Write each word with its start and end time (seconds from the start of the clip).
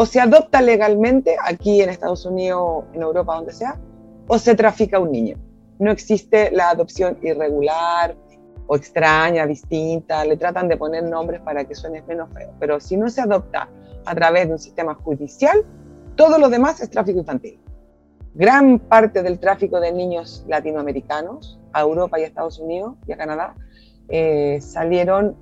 o 0.00 0.06
se 0.06 0.18
adopta 0.18 0.62
legalmente 0.62 1.36
aquí 1.44 1.82
en 1.82 1.90
Estados 1.90 2.24
Unidos, 2.24 2.84
en 2.94 3.02
Europa, 3.02 3.34
donde 3.34 3.52
sea, 3.52 3.78
o 4.28 4.38
se 4.38 4.54
trafica 4.54 4.98
un 4.98 5.12
niño. 5.12 5.36
No 5.78 5.90
existe 5.90 6.50
la 6.52 6.70
adopción 6.70 7.18
irregular 7.20 8.16
o 8.66 8.76
extraña, 8.76 9.46
distinta, 9.46 10.24
le 10.24 10.38
tratan 10.38 10.68
de 10.68 10.78
poner 10.78 11.02
nombres 11.04 11.42
para 11.42 11.64
que 11.64 11.74
suene 11.74 12.02
menos 12.08 12.32
feo, 12.32 12.50
pero 12.58 12.80
si 12.80 12.96
no 12.96 13.10
se 13.10 13.20
adopta 13.20 13.68
a 14.06 14.14
través 14.14 14.46
de 14.46 14.54
un 14.54 14.58
sistema 14.58 14.94
judicial, 14.94 15.66
todo 16.16 16.38
lo 16.38 16.48
demás 16.48 16.80
es 16.80 16.88
tráfico 16.88 17.18
infantil. 17.18 17.60
Gran 18.32 18.78
parte 18.78 19.22
del 19.22 19.38
tráfico 19.38 19.80
de 19.80 19.92
niños 19.92 20.46
latinoamericanos 20.48 21.60
a 21.74 21.82
Europa 21.82 22.18
y 22.18 22.22
a 22.22 22.26
Estados 22.28 22.58
Unidos 22.58 22.94
y 23.06 23.12
a 23.12 23.18
Canadá 23.18 23.54
eh, 24.08 24.62
salieron 24.62 25.36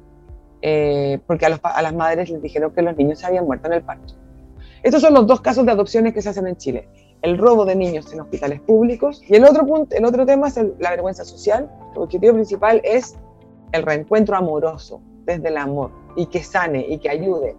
eh, 0.63 1.21
porque 1.29 1.47
a, 1.47 1.61
a, 1.63 1.81
las 1.81 1.95
madres 1.95 2.29
les 2.29 2.43
dijeron 2.43 2.73
que 2.73 2.83
los 2.83 2.97
niños 2.97 3.21
se 3.21 3.27
habían 3.27 3.47
muerto 3.47 3.69
en 3.69 3.75
el 3.75 3.83
parto. 3.83 4.15
Estos 4.83 5.03
son 5.03 5.15
los 5.15 5.27
dos 5.27 5.41
casos 5.41 5.67
de 5.67 5.73
adopciones 5.73 6.15
que 6.15 6.23
se 6.23 6.29
hacen 6.29 6.47
en 6.47 6.57
Chile. 6.57 6.89
El 7.23 7.37
robo 7.37 7.65
de 7.65 7.75
niños 7.75 8.13
en 8.13 8.21
hospitales 8.21 8.61
públicos. 8.61 9.23
Y 9.29 9.35
el 9.35 9.45
otro, 9.45 9.67
punto, 9.67 9.97
el 9.97 10.05
otro 10.05 10.25
tema 10.25 10.49
es 10.49 10.59
la 10.79 10.91
vergüenza 10.91 11.25
social. 11.25 11.71
El 11.95 12.03
objetivo 12.03 12.35
principal 12.35 12.81
es 12.85 13.17
el 13.73 13.83
reencuentro 13.83 14.37
amoroso, 14.37 15.01
desde 15.25 15.49
el 15.49 15.57
amor, 15.57 15.91
y 16.17 16.27
que 16.27 16.43
sane 16.43 16.87
y 16.89 16.99
que 16.99 17.11
ayude 17.11 17.57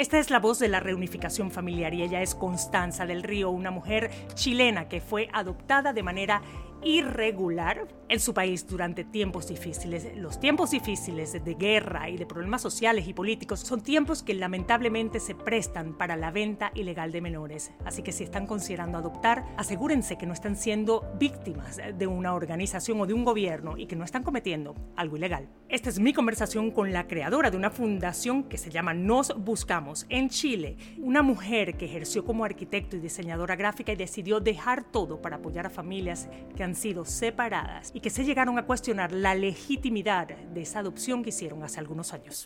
esta 0.00 0.18
es 0.18 0.30
la 0.30 0.38
voz 0.38 0.58
de 0.58 0.68
la 0.68 0.80
reunificación 0.80 1.50
familiar 1.50 1.92
y 1.92 2.02
ella 2.02 2.22
es 2.22 2.34
Constanza 2.34 3.04
del 3.04 3.22
Río, 3.22 3.50
una 3.50 3.70
mujer 3.70 4.10
chilena 4.32 4.88
que 4.88 5.02
fue 5.02 5.28
adoptada 5.30 5.92
de 5.92 6.02
manera 6.02 6.40
irregular 6.82 7.88
en 8.08 8.20
su 8.20 8.34
país 8.34 8.66
durante 8.66 9.04
tiempos 9.04 9.48
difíciles. 9.48 10.16
Los 10.16 10.40
tiempos 10.40 10.72
difíciles 10.72 11.32
de 11.32 11.54
guerra 11.54 12.10
y 12.10 12.16
de 12.16 12.26
problemas 12.26 12.60
sociales 12.60 13.06
y 13.06 13.14
políticos 13.14 13.60
son 13.60 13.82
tiempos 13.82 14.22
que 14.22 14.34
lamentablemente 14.34 15.20
se 15.20 15.34
prestan 15.34 15.96
para 15.96 16.16
la 16.16 16.30
venta 16.30 16.72
ilegal 16.74 17.12
de 17.12 17.20
menores. 17.20 17.70
Así 17.84 18.02
que 18.02 18.12
si 18.12 18.24
están 18.24 18.46
considerando 18.46 18.98
adoptar, 18.98 19.44
asegúrense 19.56 20.18
que 20.18 20.26
no 20.26 20.32
están 20.32 20.56
siendo 20.56 21.08
víctimas 21.18 21.80
de 21.96 22.06
una 22.06 22.34
organización 22.34 23.00
o 23.00 23.06
de 23.06 23.14
un 23.14 23.24
gobierno 23.24 23.76
y 23.76 23.86
que 23.86 23.96
no 23.96 24.04
están 24.04 24.24
cometiendo 24.24 24.74
algo 24.96 25.16
ilegal. 25.16 25.48
Esta 25.68 25.88
es 25.88 26.00
mi 26.00 26.12
conversación 26.12 26.72
con 26.72 26.92
la 26.92 27.06
creadora 27.06 27.50
de 27.50 27.56
una 27.56 27.70
fundación 27.70 28.44
que 28.44 28.58
se 28.58 28.70
llama 28.70 28.92
Nos 28.92 29.32
Buscamos 29.38 30.06
en 30.08 30.28
Chile, 30.28 30.76
una 30.98 31.22
mujer 31.22 31.76
que 31.76 31.84
ejerció 31.84 32.24
como 32.24 32.44
arquitecto 32.44 32.96
y 32.96 33.00
diseñadora 33.00 33.54
gráfica 33.54 33.92
y 33.92 33.96
decidió 33.96 34.40
dejar 34.40 34.82
todo 34.82 35.22
para 35.22 35.36
apoyar 35.36 35.66
a 35.66 35.70
familias 35.70 36.28
que 36.56 36.64
han 36.64 36.69
sido 36.74 37.04
separadas 37.04 37.90
y 37.94 38.00
que 38.00 38.10
se 38.10 38.24
llegaron 38.24 38.58
a 38.58 38.64
cuestionar 38.64 39.12
la 39.12 39.34
legitimidad 39.34 40.28
de 40.28 40.62
esa 40.62 40.80
adopción 40.80 41.22
que 41.22 41.30
hicieron 41.30 41.62
hace 41.62 41.80
algunos 41.80 42.12
años. 42.12 42.44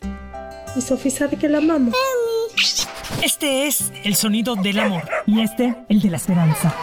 Y 0.75 0.81
Sofía 0.81 1.11
sabe 1.11 1.37
que 1.37 1.49
la 1.49 1.59
amamos. 1.59 1.95
Este 3.23 3.67
es 3.67 3.91
el 4.03 4.15
sonido 4.15 4.55
del 4.55 4.79
amor. 4.79 5.03
Y 5.25 5.41
este, 5.41 5.75
el 5.89 6.01
de 6.01 6.09
la 6.09 6.17
esperanza. 6.17 6.75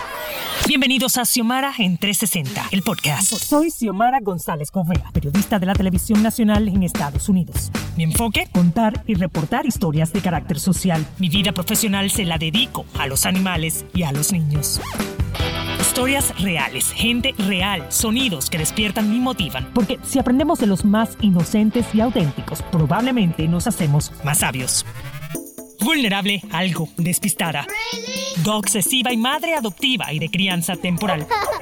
Bienvenidos 0.67 1.19
a 1.19 1.25
Xiomara 1.25 1.73
en 1.79 1.99
360, 1.99 2.69
el 2.71 2.83
podcast. 2.83 3.35
Soy 3.35 3.71
Xiomara 3.71 4.21
González 4.21 4.71
Correa, 4.71 5.11
periodista 5.13 5.59
de 5.59 5.67
la 5.67 5.75
televisión 5.75 6.23
nacional 6.23 6.69
en 6.69 6.83
Estados 6.85 7.29
Unidos. 7.29 7.71
Mi 7.97 8.05
enfoque, 8.05 8.49
contar 8.53 9.03
y 9.07 9.15
reportar 9.15 9.67
historias 9.67 10.13
de 10.13 10.21
carácter 10.21 10.61
social. 10.61 11.05
Mi 11.19 11.29
vida 11.29 11.53
profesional 11.53 12.11
se 12.11 12.25
la 12.25 12.39
dedico 12.39 12.87
a 12.99 13.07
los 13.07 13.27
animales 13.27 13.85
y 13.93 14.05
a 14.05 14.13
los 14.13 14.33
niños. 14.33 14.81
Historias 15.93 16.33
reales, 16.41 16.91
gente 16.91 17.35
real, 17.37 17.85
sonidos 17.91 18.49
que 18.49 18.57
despiertan 18.57 19.15
y 19.15 19.21
motivan. 19.21 19.69
Porque 19.75 19.99
si 20.03 20.19
aprendemos 20.19 20.59
de 20.59 20.67
los 20.67 20.87
más 20.87 21.19
inocentes 21.21 21.85
y 21.95 22.01
auténticos, 22.01 22.63
probablemente 22.63 23.47
nos 23.47 23.67
hacemos 23.67 24.11
más 24.25 24.39
sabios. 24.39 24.87
Vulnerable, 25.81 26.41
algo 26.51 26.89
despistada. 26.97 27.67
obsesiva 28.47 29.13
y 29.13 29.19
madre 29.19 29.55
adoptiva 29.55 30.11
y 30.15 30.19
de 30.19 30.31
crianza 30.31 30.77
temporal. 30.77 31.27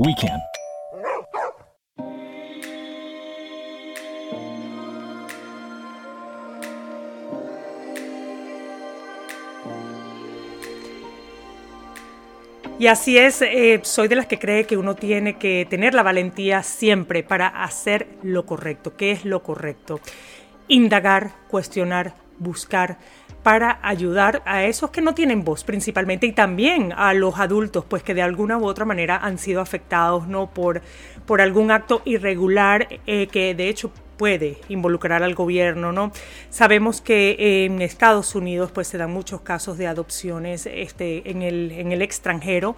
we 0.00 0.14
can. 0.14 0.40
Y 12.78 12.86
así 12.86 13.18
es, 13.18 13.42
eh, 13.42 13.80
soy 13.82 14.08
de 14.08 14.16
las 14.16 14.24
que 14.24 14.38
cree 14.38 14.64
que 14.64 14.78
uno 14.78 14.94
tiene 14.94 15.36
que 15.36 15.66
tener 15.68 15.92
la 15.92 16.02
valentía 16.02 16.62
siempre 16.62 17.22
para 17.22 17.48
hacer 17.48 18.08
lo 18.22 18.46
correcto. 18.46 18.96
¿Qué 18.96 19.10
es 19.10 19.26
lo 19.26 19.42
correcto? 19.42 20.00
Indagar, 20.66 21.32
cuestionar, 21.48 22.14
buscar 22.40 22.98
para 23.44 23.78
ayudar 23.82 24.42
a 24.44 24.64
esos 24.64 24.90
que 24.90 25.00
no 25.00 25.14
tienen 25.14 25.44
voz 25.44 25.64
principalmente 25.64 26.26
y 26.26 26.32
también 26.32 26.92
a 26.92 27.14
los 27.14 27.38
adultos 27.38 27.84
pues 27.86 28.02
que 28.02 28.14
de 28.14 28.22
alguna 28.22 28.58
u 28.58 28.66
otra 28.66 28.84
manera 28.84 29.16
han 29.16 29.38
sido 29.38 29.60
afectados 29.60 30.26
no 30.26 30.50
por, 30.50 30.82
por 31.26 31.40
algún 31.40 31.70
acto 31.70 32.02
irregular 32.04 32.88
eh, 33.06 33.28
que 33.28 33.54
de 33.54 33.68
hecho 33.68 33.92
puede 34.20 34.58
involucrar 34.68 35.22
al 35.22 35.34
gobierno, 35.34 35.92
¿no? 35.92 36.12
Sabemos 36.50 37.00
que 37.00 37.64
en 37.64 37.80
Estados 37.80 38.34
Unidos 38.34 38.70
pues 38.70 38.86
se 38.86 38.98
dan 38.98 39.10
muchos 39.10 39.40
casos 39.40 39.78
de 39.78 39.86
adopciones 39.86 40.66
este, 40.66 41.30
en, 41.30 41.40
el, 41.40 41.72
en 41.72 41.92
el 41.92 42.02
extranjero. 42.02 42.76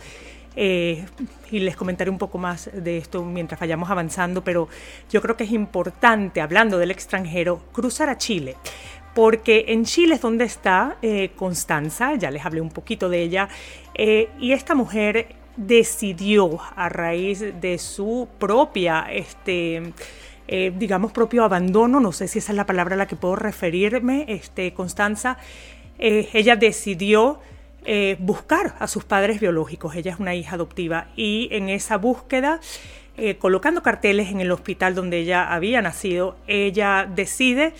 Eh, 0.55 1.05
y 1.51 1.61
les 1.61 1.75
comentaré 1.75 2.11
un 2.11 2.19
poco 2.19 2.39
más 2.39 2.71
de 2.73 2.99
esto 2.99 3.25
mientras 3.25 3.59
vayamos 3.59 3.91
avanzando, 3.91 4.45
pero 4.45 4.69
yo 5.11 5.21
creo 5.21 5.37
que 5.37 5.43
es 5.43 5.51
importante, 5.51 6.41
hablando 6.41 6.79
del 6.79 6.93
extranjero, 6.93 7.61
cruzar 7.73 8.09
a 8.09 8.19
Chile, 8.19 8.55
porque 9.15 9.67
en 9.69 9.85
Chile 9.85 10.15
es 10.15 10.21
donde 10.21 10.45
está 10.45 10.97
eh, 11.03 11.31
Constanza, 11.37 12.15
ya 12.15 12.31
les 12.31 12.45
hablé 12.45 12.61
un 12.61 12.71
poquito 12.71 13.09
de 13.09 13.23
ella, 13.23 13.49
eh, 13.95 14.31
y 14.39 14.53
esta 14.53 14.75
mujer 14.75 15.35
decidió 15.57 16.61
a 16.77 16.89
raíz 16.89 17.41
de 17.61 17.79
su 17.79 18.29
propia, 18.39 19.07
este, 19.11 19.93
eh, 20.49 20.73
digamos, 20.77 21.13
propio 21.13 21.45
abandono, 21.45 22.01
no 22.01 22.13
sé 22.13 22.27
si 22.27 22.39
esa 22.39 22.53
es 22.53 22.57
la 22.57 22.65
palabra 22.65 22.95
a 22.95 22.99
la 22.99 23.07
que 23.07 23.17
puedo 23.17 23.37
referirme, 23.37 24.25
este, 24.29 24.73
Constanza, 24.73 25.37
ella 25.99 26.57
decidió 26.57 27.39
buscar 28.19 28.75
a 28.81 28.89
sus 28.89 29.05
padres 29.05 29.39
biológicos, 29.39 29.95
ella 29.95 30.13
es 30.13 30.19
una 30.19 30.35
hija 30.35 30.57
adoptiva, 30.57 31.09
y 31.15 31.49
en 31.53 31.69
esa 31.69 31.97
búsqueda, 31.97 32.59
colocando 33.39 33.83
carteles 33.83 34.31
en 34.31 34.41
el 34.41 34.51
hospital 34.51 34.97
donde 34.97 35.19
ella 35.19 35.53
había 35.53 35.81
nacido, 35.81 36.37
ella 36.49 37.09
decide, 37.15 37.73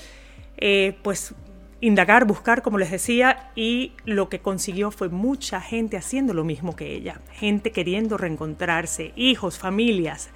pues, 1.03 1.35
indagar, 1.81 2.25
buscar, 2.27 2.63
como 2.63 2.79
les 2.79 2.91
decía, 2.91 3.51
y 3.57 3.93
lo 4.05 4.29
que 4.29 4.41
consiguió 4.41 4.91
fue 4.91 5.09
mucha 5.09 5.61
gente 5.61 5.97
haciendo 5.97 6.33
lo 6.33 6.45
mismo 6.45 6.77
que 6.77 6.95
ella, 6.95 7.21
gente 7.33 7.73
queriendo 7.73 8.17
reencontrarse, 8.17 9.13
hijos, 9.17 9.59
familias, 9.59 10.31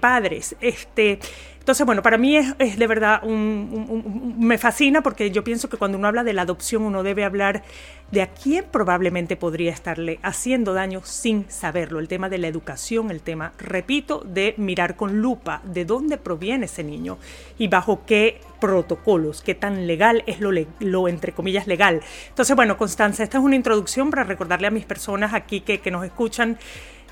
padres, 0.00 0.54
este, 0.60 1.18
entonces, 1.66 1.84
bueno, 1.84 2.00
para 2.00 2.16
mí 2.16 2.36
es, 2.36 2.78
de 2.78 2.86
verdad, 2.86 3.24
un, 3.24 4.36
me 4.38 4.56
fascina 4.56 5.02
porque 5.02 5.32
yo 5.32 5.42
pienso 5.42 5.68
que 5.68 5.76
cuando 5.76 5.98
uno 5.98 6.06
habla 6.06 6.22
de 6.22 6.32
la 6.32 6.42
adopción 6.42 6.84
uno 6.84 7.02
debe 7.02 7.24
hablar 7.24 7.64
de 8.10 8.22
a 8.22 8.28
quién 8.28 8.64
probablemente 8.70 9.36
podría 9.36 9.72
estarle 9.72 10.18
haciendo 10.22 10.74
daño 10.74 11.02
sin 11.04 11.50
saberlo. 11.50 11.98
El 11.98 12.08
tema 12.08 12.28
de 12.28 12.38
la 12.38 12.46
educación, 12.46 13.10
el 13.10 13.20
tema, 13.20 13.52
repito, 13.58 14.20
de 14.24 14.54
mirar 14.56 14.96
con 14.96 15.20
lupa 15.20 15.60
de 15.64 15.84
dónde 15.84 16.16
proviene 16.16 16.66
ese 16.66 16.84
niño 16.84 17.18
y 17.58 17.68
bajo 17.68 18.06
qué 18.06 18.40
protocolos, 18.60 19.42
qué 19.42 19.54
tan 19.54 19.86
legal 19.86 20.22
es 20.26 20.40
lo, 20.40 20.50
lo 20.80 21.08
entre 21.08 21.32
comillas 21.32 21.66
legal. 21.66 22.00
Entonces, 22.28 22.54
bueno, 22.54 22.78
Constanza, 22.78 23.22
esta 23.22 23.38
es 23.38 23.44
una 23.44 23.56
introducción 23.56 24.10
para 24.10 24.24
recordarle 24.24 24.68
a 24.68 24.70
mis 24.70 24.84
personas 24.84 25.34
aquí 25.34 25.60
que, 25.60 25.80
que 25.80 25.90
nos 25.90 26.04
escuchan 26.04 26.58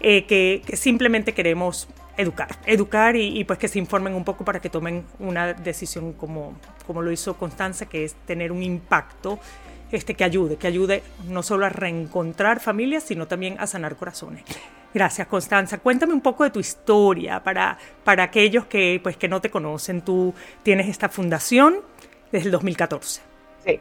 eh, 0.01 0.25
que, 0.27 0.77
simplemente 0.77 1.33
queremos 1.33 1.89
educar, 2.17 2.49
educar 2.67 3.17
y, 3.17 3.45
pues 3.45 3.59
que 3.59 3.69
se 3.69 3.79
informen 3.79 4.15
un 4.15 4.25
poco 4.25 4.45
para 4.45 4.61
que 4.61 4.69
tomen 4.69 5.05
una 5.19 5.55
decisión 5.55 6.13
como, 6.13 6.55
como 6.87 7.03
lo 7.03 7.11
hizo 7.11 7.35
Constanza, 7.37 7.87
que 7.87 8.05
es 8.05 8.15
tener 8.27 8.53
un 8.53 8.63
impacto 8.63 9.39
este, 9.94 10.14
que 10.14 10.25
ayude, 10.25 10.56
que 10.56 10.67
ayude 10.67 11.02
no 11.29 11.43
solo 11.43 11.67
a 11.67 11.69
reencontrar 11.69 12.61
familias, 12.61 13.05
sino 13.05 13.26
también 13.26 13.56
a 13.58 13.67
sanar 13.67 13.96
corazones. 13.96 14.43
Gracias, 14.93 15.26
Constanza. 15.26 15.79
Cuéntame 15.79 16.12
un 16.12 16.20
poco 16.20 16.44
de 16.44 16.50
tu 16.50 16.61
historia 16.61 17.43
para, 17.43 17.79
para 18.05 18.23
aquellos 18.23 18.67
que, 18.67 19.00
pues, 19.02 19.17
que 19.17 19.29
no 19.29 19.41
te 19.41 19.50
conocen. 19.50 20.02
Tú 20.02 20.32
tienes 20.62 20.88
esta 20.88 21.08
fundación 21.08 21.81
desde 22.31 22.46
el 22.46 22.52
2014. 22.52 23.20
Sí. 23.64 23.81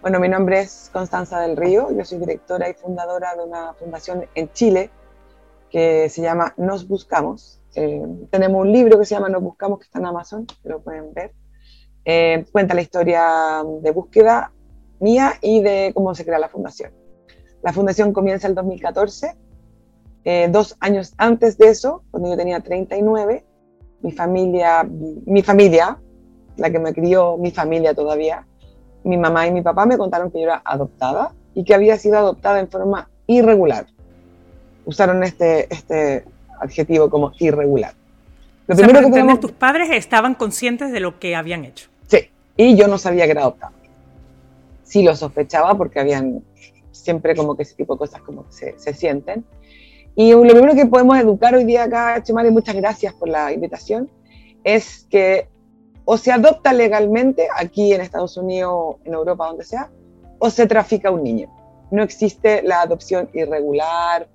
Bueno, 0.00 0.18
mi 0.18 0.28
nombre 0.28 0.60
es 0.60 0.90
Constanza 0.92 1.40
del 1.40 1.56
Río, 1.56 1.88
yo 1.96 2.04
soy 2.04 2.18
directora 2.18 2.68
y 2.68 2.74
fundadora 2.74 3.34
de 3.34 3.44
una 3.44 3.74
fundación 3.74 4.26
en 4.34 4.52
Chile 4.52 4.90
que 5.70 6.08
se 6.08 6.22
llama 6.22 6.54
Nos 6.56 6.86
Buscamos. 6.86 7.60
Eh, 7.74 8.02
tenemos 8.30 8.62
un 8.62 8.72
libro 8.72 8.98
que 8.98 9.04
se 9.04 9.14
llama 9.14 9.28
Nos 9.28 9.42
Buscamos, 9.42 9.78
que 9.78 9.84
está 9.84 9.98
en 9.98 10.06
Amazon, 10.06 10.46
que 10.46 10.68
lo 10.68 10.80
pueden 10.80 11.12
ver. 11.12 11.32
Eh, 12.04 12.46
cuenta 12.52 12.74
la 12.74 12.82
historia 12.82 13.62
de 13.82 13.90
búsqueda 13.90 14.52
mía 15.00 15.34
y 15.40 15.60
de 15.60 15.92
cómo 15.94 16.14
se 16.14 16.24
crea 16.24 16.38
la 16.38 16.48
fundación. 16.48 16.92
La 17.62 17.72
fundación 17.72 18.12
comienza 18.12 18.46
el 18.48 18.54
2014. 18.54 19.34
Eh, 20.24 20.48
dos 20.50 20.76
años 20.80 21.14
antes 21.18 21.56
de 21.58 21.68
eso, 21.68 22.02
cuando 22.10 22.30
yo 22.30 22.36
tenía 22.36 22.60
39, 22.60 23.44
mi 24.02 24.12
familia, 24.12 24.84
mi 24.84 25.42
familia, 25.42 25.98
la 26.56 26.70
que 26.70 26.78
me 26.78 26.92
crió, 26.92 27.36
mi 27.36 27.50
familia 27.50 27.94
todavía, 27.94 28.46
mi 29.04 29.16
mamá 29.16 29.46
y 29.46 29.52
mi 29.52 29.62
papá 29.62 29.86
me 29.86 29.96
contaron 29.96 30.30
que 30.30 30.38
yo 30.38 30.44
era 30.44 30.62
adoptada 30.64 31.32
y 31.54 31.64
que 31.64 31.74
había 31.74 31.96
sido 31.98 32.18
adoptada 32.18 32.60
en 32.60 32.68
forma 32.68 33.08
irregular. 33.26 33.86
Usaron 34.84 35.22
este, 35.22 35.72
este 35.72 36.24
adjetivo 36.60 37.08
como 37.08 37.32
irregular. 37.38 37.94
Lo 38.66 38.74
primero 38.76 39.10
que 39.10 39.38
tus 39.38 39.52
padres 39.52 39.90
estaban 39.92 40.34
conscientes 40.34 40.92
de 40.92 41.00
lo 41.00 41.18
que 41.20 41.36
habían 41.36 41.64
hecho. 41.64 41.88
Sí, 42.08 42.30
y 42.56 42.76
yo 42.76 42.88
no 42.88 42.98
sabía 42.98 43.26
que 43.26 43.30
era 43.30 43.42
adoptada. 43.42 43.72
Sí 44.86 45.02
lo 45.02 45.16
sospechaba 45.16 45.76
porque 45.76 45.98
habían 45.98 46.44
siempre 46.92 47.34
como 47.34 47.56
que 47.56 47.64
ese 47.64 47.74
tipo 47.74 47.94
de 47.94 47.98
cosas 47.98 48.22
como 48.22 48.46
que 48.46 48.74
se, 48.78 48.94
sienten. 48.94 49.44
Y 50.14 50.32
lo 50.32 50.40
primero 50.40 50.74
que 50.74 50.86
podemos 50.86 51.18
educar 51.18 51.54
hoy 51.54 51.64
día 51.64 51.84
acá, 51.84 52.22
Chumari, 52.22 52.50
muchas 52.50 52.74
gracias 52.76 53.12
por 53.14 53.28
la 53.28 53.52
invitación, 53.52 54.10
es 54.64 55.06
que 55.10 55.48
o 56.04 56.16
se 56.16 56.30
adopta 56.30 56.72
legalmente 56.72 57.48
aquí 57.54 57.92
en 57.92 58.00
Estados 58.00 58.36
Unidos, 58.36 58.96
en 59.04 59.12
Europa, 59.12 59.48
donde 59.48 59.64
sea, 59.64 59.90
o 60.38 60.48
se 60.50 60.66
trafica 60.66 61.10
un 61.10 61.24
niño. 61.24 61.52
No 61.90 62.02
existe 62.02 62.62
la 62.62 62.82
adopción 62.82 63.28
irregular 63.34 64.28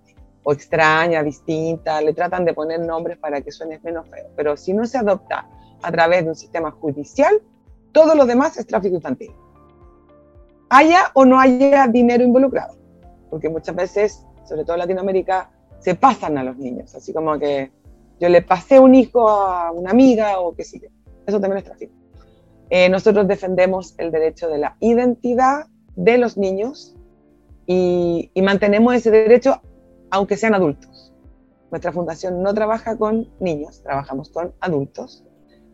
o 0.44 0.52
extraña, 0.52 1.24
distinta, 1.24 2.02
le 2.02 2.14
tratan 2.14 2.46
de 2.46 2.54
poner 2.54 2.82
nombres 2.82 3.18
para 3.18 3.42
que 3.42 3.52
suene 3.52 3.80
menos 3.84 4.10
feo, 4.10 4.28
pero 4.36 4.58
si 4.58 4.74
no 4.74 4.86
se 4.86 4.98
adopta 4.98 5.48
a 5.82 5.92
través 5.92 6.24
de 6.24 6.30
un 6.30 6.36
sistema 6.36 6.72
judicial, 6.72 7.42
todo 7.92 8.16
lo 8.16 8.26
demás 8.26 8.58
es 8.58 8.68
tráfico 8.68 8.96
infantil. 8.96 9.32
Haya 10.74 11.12
o 11.16 11.26
no 11.26 11.38
haya 11.38 11.88
dinero 11.88 12.24
involucrado, 12.24 12.78
porque 13.30 13.50
muchas 13.50 13.76
veces, 13.76 14.26
sobre 14.46 14.64
todo 14.64 14.76
en 14.76 14.80
Latinoamérica, 14.80 15.52
se 15.80 15.96
pasan 15.96 16.38
a 16.38 16.46
los 16.46 16.58
niños, 16.58 16.96
así 16.96 17.12
como 17.12 17.38
que 17.38 17.72
yo 18.22 18.30
le 18.30 18.42
pasé 18.42 18.80
un 18.80 18.96
hijo 18.96 19.28
a 19.28 19.72
una 19.72 19.92
amiga 19.92 20.40
o 20.40 20.56
qué 20.56 20.64
sé 20.64 20.90
eso 21.26 21.42
también 21.42 21.58
es 21.58 21.64
tráfico. 21.66 21.94
Eh, 22.70 22.88
nosotros 22.88 23.28
defendemos 23.28 23.96
el 23.98 24.12
derecho 24.12 24.48
de 24.48 24.60
la 24.60 24.78
identidad 24.80 25.66
de 25.98 26.18
los 26.18 26.38
niños 26.38 26.96
y, 27.66 28.32
mantenemos 28.42 28.96
ese 28.96 29.12
derecho 29.12 29.62
aunque 30.10 30.38
sean 30.38 30.56
adultos. 30.56 31.14
Nuestra 31.70 31.92
fundación 31.92 32.42
no 32.42 32.54
trabaja 32.54 32.98
con 32.98 33.30
niños, 33.40 33.82
trabajamos 33.84 34.30
con 34.30 34.54
adultos 34.62 35.26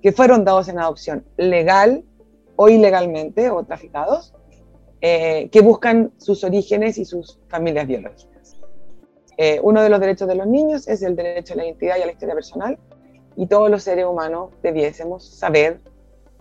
que 0.01 0.11
fueron 0.11 0.44
dados 0.44 0.69
en 0.69 0.79
adopción 0.79 1.25
legal 1.38 2.03
o 2.55 2.69
ilegalmente 2.69 3.49
o 3.49 3.63
traficados, 3.63 4.33
eh, 5.01 5.49
que 5.51 5.61
buscan 5.61 6.11
sus 6.17 6.44
orígenes 6.44 6.97
y 6.97 7.05
sus 7.05 7.39
familias 7.47 7.88
biológicas. 7.88 8.57
Eh, 9.38 9.59
uno 9.61 9.83
de 9.83 9.89
los 9.89 9.99
derechos 9.99 10.27
de 10.27 10.35
los 10.35 10.47
niños 10.47 10.88
es 10.88 11.03
el 11.03 11.15
derecho 11.15 11.53
a 11.53 11.57
la 11.57 11.65
identidad 11.65 11.97
y 11.97 12.01
a 12.01 12.05
la 12.07 12.11
historia 12.11 12.33
personal, 12.33 12.79
y 13.35 13.45
todos 13.45 13.69
los 13.69 13.83
seres 13.83 14.05
humanos 14.05 14.49
debiésemos 14.63 15.23
saber 15.23 15.79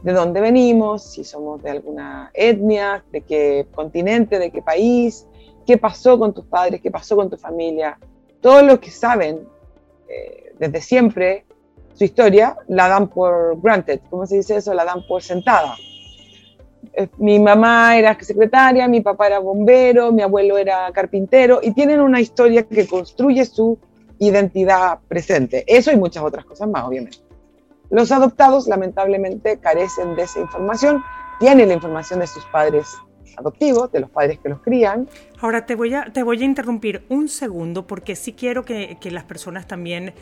de 0.03 0.13
dónde 0.13 0.41
venimos, 0.41 1.13
si 1.13 1.25
somos 1.25 1.63
de 1.63 1.71
alguna 1.71 2.31
etnia, 2.33 3.05
de 3.13 3.21
qué 3.23 3.67
continente, 3.75 4.39
de 4.39 4.51
qué 4.51 4.63
país, 4.63 5.27
qué 5.67 5.77
pasó 5.77 6.19
con 6.19 6.33
tus 6.33 6.47
padres, 6.47 6.81
qué 6.81 6.91
pasó 6.91 7.17
con 7.17 7.29
tu 7.29 7.37
familia. 7.37 7.99
Todos 8.41 8.63
los 8.63 8.79
que 8.79 8.91
saben 8.91 9.47
eh, 10.09 10.53
desde 10.59 10.81
siempre 10.81 11.45
su 11.93 12.05
historia 12.05 12.57
la 12.69 12.89
dan 12.89 13.09
por 13.09 13.61
granted, 13.61 14.01
¿cómo 14.09 14.27
se 14.27 14.37
dice 14.37 14.57
eso? 14.57 14.73
La 14.75 14.85
dan 14.85 15.07
por 15.07 15.23
sentada. 15.23 15.77
Eh, 16.97 17.09
mi 17.19 17.39
mamá 17.39 17.97
era 17.99 18.17
secretaria, 18.19 18.89
mi 18.89 19.03
papá 19.03 19.27
era 19.27 19.39
bombero, 19.39 20.13
mi 20.13 20.23
abuelo 20.23 20.57
era 20.57 20.91
carpintero 20.93 21.61
y 21.63 21.73
tienen 21.73 22.01
una 22.01 22.21
historia 22.21 22.63
que 22.63 22.87
construye 22.87 23.45
su 23.45 23.79
identidad 24.19 25.01
presente. 25.07 25.63
Eso 25.67 25.93
y 25.93 25.97
muchas 25.97 26.25
otras 26.25 26.47
cosas 26.47 26.71
más, 26.71 26.85
obviamente. 26.85 27.19
Los 27.91 28.11
adoptados 28.13 28.67
lamentablemente 28.67 29.59
carecen 29.59 30.17
de 30.17 30.23
esa 30.23 30.41
información, 30.41 31.05
tienen 31.39 31.69
la 31.69 31.75
información 31.75 32.21
de 32.21 32.27
sus 32.27 32.45
padres 32.47 32.87
adoptivos, 33.37 33.93
de 33.93 34.01
los 34.01 34.09
padres 34.09 34.39
que 34.39 34.49
los 34.49 34.63
crían. 34.63 35.07
Ahora 35.41 35.67
te 35.67 35.75
voy 35.75 35.93
a, 35.93 36.11
te 36.11 36.23
voy 36.23 36.41
a 36.41 36.47
interrumpir 36.47 37.05
un 37.11 37.29
segundo 37.29 37.87
porque 37.87 38.17
sí 38.17 38.33
quiero 38.33 38.65
que, 38.65 38.97
que 39.03 39.11
las 39.11 39.25
personas 39.25 39.69
también 39.69 40.15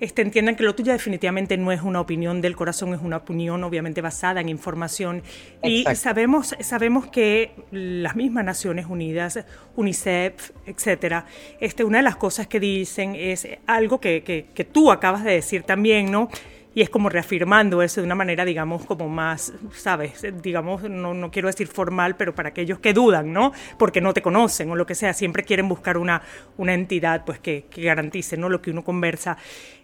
este, 0.00 0.22
entiendan 0.22 0.56
que 0.56 0.62
lo 0.62 0.74
tuyo 0.74 0.92
definitivamente 0.92 1.56
no 1.56 1.72
es 1.72 1.82
una 1.82 2.00
opinión 2.00 2.40
del 2.40 2.56
corazón, 2.56 2.94
es 2.94 3.00
una 3.00 3.18
opinión 3.18 3.62
obviamente 3.64 4.00
basada 4.00 4.40
en 4.40 4.48
información. 4.48 5.22
Y 5.62 5.84
sabemos, 5.94 6.56
sabemos 6.60 7.06
que 7.08 7.52
las 7.70 8.16
mismas 8.16 8.44
Naciones 8.44 8.86
Unidas, 8.86 9.38
UNICEF, 9.76 10.52
etcétera, 10.66 11.26
este, 11.60 11.84
una 11.84 11.98
de 11.98 12.04
las 12.04 12.16
cosas 12.16 12.46
que 12.46 12.58
dicen 12.58 13.14
es 13.14 13.46
algo 13.66 14.00
que, 14.00 14.22
que, 14.22 14.46
que 14.54 14.64
tú 14.64 14.90
acabas 14.90 15.22
de 15.22 15.32
decir 15.32 15.62
también, 15.62 16.10
¿no? 16.10 16.28
Y 16.74 16.82
es 16.82 16.90
como 16.90 17.08
reafirmando 17.08 17.82
eso 17.82 18.00
de 18.00 18.06
una 18.06 18.14
manera, 18.14 18.44
digamos, 18.44 18.84
como 18.86 19.08
más, 19.08 19.52
¿sabes? 19.72 20.24
Digamos, 20.42 20.82
no, 20.84 21.14
no, 21.14 21.30
quiero 21.30 21.48
decir 21.48 21.66
formal, 21.66 22.16
pero 22.16 22.34
para 22.34 22.50
aquellos 22.50 22.78
que 22.78 22.92
dudan, 22.92 23.32
¿no? 23.32 23.52
Porque 23.78 24.00
no 24.00 24.14
te 24.14 24.22
conocen 24.22 24.70
o 24.70 24.76
lo 24.76 24.86
que 24.86 24.94
sea, 24.94 25.12
siempre 25.12 25.42
quieren 25.42 25.68
buscar 25.68 25.96
una, 25.96 26.22
una 26.56 26.74
entidad 26.74 27.24
pues 27.24 27.40
que, 27.40 27.66
que 27.70 27.82
garantice, 27.82 28.36
¿no? 28.36 28.48
Lo 28.48 28.62
que 28.62 28.70
uno 28.70 28.84
conversa. 28.84 29.36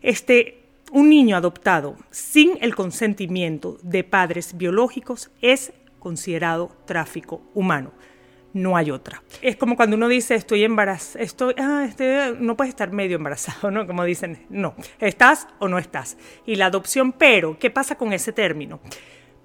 Este, 0.03 0.63
un 0.93 1.11
niño 1.11 1.37
adoptado 1.37 1.97
sin 2.11 2.59
el 2.61 2.77
consentimiento 2.77 3.79
de 3.83 4.05
padres 4.05 4.57
biológicos 4.57 5.31
es 5.41 5.73
considerado 5.99 6.71
tráfico 6.87 7.43
humano 7.55 7.93
no 8.57 8.75
hay 8.75 8.91
otra. 8.91 9.23
Es 9.43 9.57
como 9.57 9.77
cuando 9.77 9.97
uno 9.97 10.09
dice 10.09 10.35
estoy 10.35 10.65
embarazada, 10.65 11.23
estoy, 11.23 11.55
ah, 11.59 11.85
este, 11.87 12.33
no 12.41 12.57
puedes 12.57 12.71
estar 12.71 12.91
medio 12.91 13.17
embarazado, 13.17 13.71
¿no? 13.71 13.87
Como 13.87 14.03
dicen, 14.05 14.47
no, 14.49 14.75
estás 14.99 15.47
o 15.59 15.69
no 15.69 15.79
estás. 15.79 16.17
Y 16.47 16.57
la 16.57 16.67
adopción, 16.67 17.13
pero, 17.13 17.59
¿qué 17.59 17.71
pasa 17.71 17.97
con 17.97 18.15
ese 18.15 18.33
término? 18.33 18.81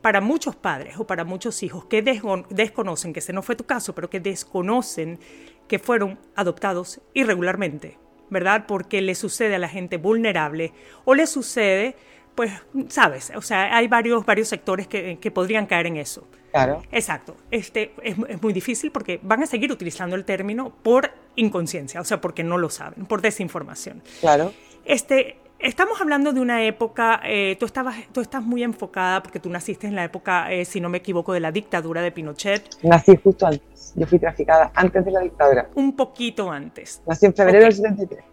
Para 0.01 0.21
muchos 0.21 0.55
padres 0.55 0.97
o 0.97 1.05
para 1.05 1.25
muchos 1.25 1.61
hijos 1.61 1.85
que 1.85 2.01
desconocen, 2.01 3.11
que 3.11 3.19
ese 3.19 3.33
no 3.33 3.41
fue 3.41 3.57
tu 3.57 3.65
caso, 3.65 3.93
pero 3.93 4.09
que 4.09 4.21
desconocen 4.21 5.19
que 5.67 5.77
fueron 5.77 6.17
adoptados 6.35 7.01
irregularmente, 7.13 7.99
¿verdad? 8.29 8.65
Porque 8.65 9.01
le 9.01 9.15
sucede 9.15 9.55
a 9.55 9.59
la 9.59 9.67
gente 9.67 9.97
vulnerable 9.97 10.71
o 11.03 11.15
le 11.15 11.27
sucede, 11.27 11.97
pues, 12.35 12.51
sabes, 12.89 13.31
o 13.35 13.41
sea, 13.41 13.75
hay 13.75 13.87
varios, 13.87 14.25
varios 14.25 14.47
sectores 14.47 14.87
que, 14.87 15.17
que 15.19 15.31
podrían 15.31 15.65
caer 15.65 15.87
en 15.87 15.97
eso. 15.97 16.27
Claro. 16.51 16.83
Exacto. 16.91 17.35
Este, 17.49 17.93
es, 18.03 18.15
es, 18.27 18.41
muy 18.41 18.53
difícil 18.53 18.91
porque 18.91 19.19
van 19.23 19.41
a 19.43 19.45
seguir 19.45 19.71
utilizando 19.71 20.15
el 20.15 20.25
término 20.25 20.71
por 20.83 21.11
inconsciencia, 21.35 22.01
o 22.01 22.03
sea, 22.03 22.19
porque 22.19 22.43
no 22.43 22.57
lo 22.57 22.69
saben, 22.69 23.05
por 23.05 23.21
desinformación. 23.21 24.01
Claro. 24.19 24.51
Este, 24.83 25.37
estamos 25.59 26.01
hablando 26.01 26.33
de 26.33 26.41
una 26.41 26.63
época, 26.63 27.21
eh, 27.23 27.55
tú, 27.59 27.65
estabas, 27.65 27.95
tú 28.11 28.21
estás 28.21 28.43
muy 28.43 28.63
enfocada 28.63 29.23
porque 29.23 29.39
tú 29.39 29.49
naciste 29.49 29.87
en 29.87 29.95
la 29.95 30.03
época, 30.03 30.51
eh, 30.51 30.65
si 30.65 30.81
no 30.81 30.89
me 30.89 30.97
equivoco, 30.97 31.33
de 31.33 31.39
la 31.39 31.51
dictadura 31.51 32.01
de 32.01 32.11
Pinochet. 32.11 32.63
Nací 32.83 33.17
justo 33.23 33.45
antes. 33.45 33.93
Yo 33.95 34.05
fui 34.07 34.19
traficada 34.19 34.71
antes 34.75 35.05
de 35.05 35.11
la 35.11 35.19
dictadura. 35.21 35.69
Un 35.75 35.95
poquito 35.95 36.51
antes. 36.51 37.01
Nací 37.05 37.25
en 37.25 37.33
febrero 37.33 37.65
del 37.65 37.73
73. 37.73 38.30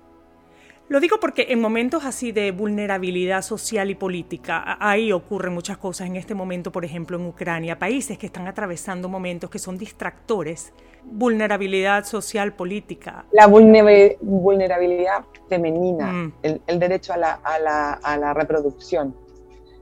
Lo 0.88 1.00
digo 1.00 1.20
porque 1.20 1.48
en 1.50 1.60
momentos 1.60 2.06
así 2.06 2.32
de 2.32 2.50
vulnerabilidad 2.50 3.42
social 3.42 3.90
y 3.90 3.94
política, 3.94 4.78
ahí 4.80 5.12
ocurren 5.12 5.52
muchas 5.52 5.76
cosas. 5.76 6.06
En 6.06 6.16
este 6.16 6.34
momento, 6.34 6.72
por 6.72 6.82
ejemplo, 6.82 7.18
en 7.18 7.26
Ucrania, 7.26 7.78
países 7.78 8.16
que 8.16 8.24
están 8.24 8.48
atravesando 8.48 9.06
momentos 9.06 9.50
que 9.50 9.58
son 9.58 9.76
distractores, 9.76 10.72
vulnerabilidad 11.04 12.04
social, 12.04 12.54
política. 12.54 13.26
La 13.32 13.46
vulnerabilidad 13.46 15.24
femenina, 15.46 16.06
mm. 16.10 16.32
el, 16.42 16.78
derecho 16.78 17.12
a 17.12 17.18
la, 17.18 18.32
reproducción. 18.32 19.14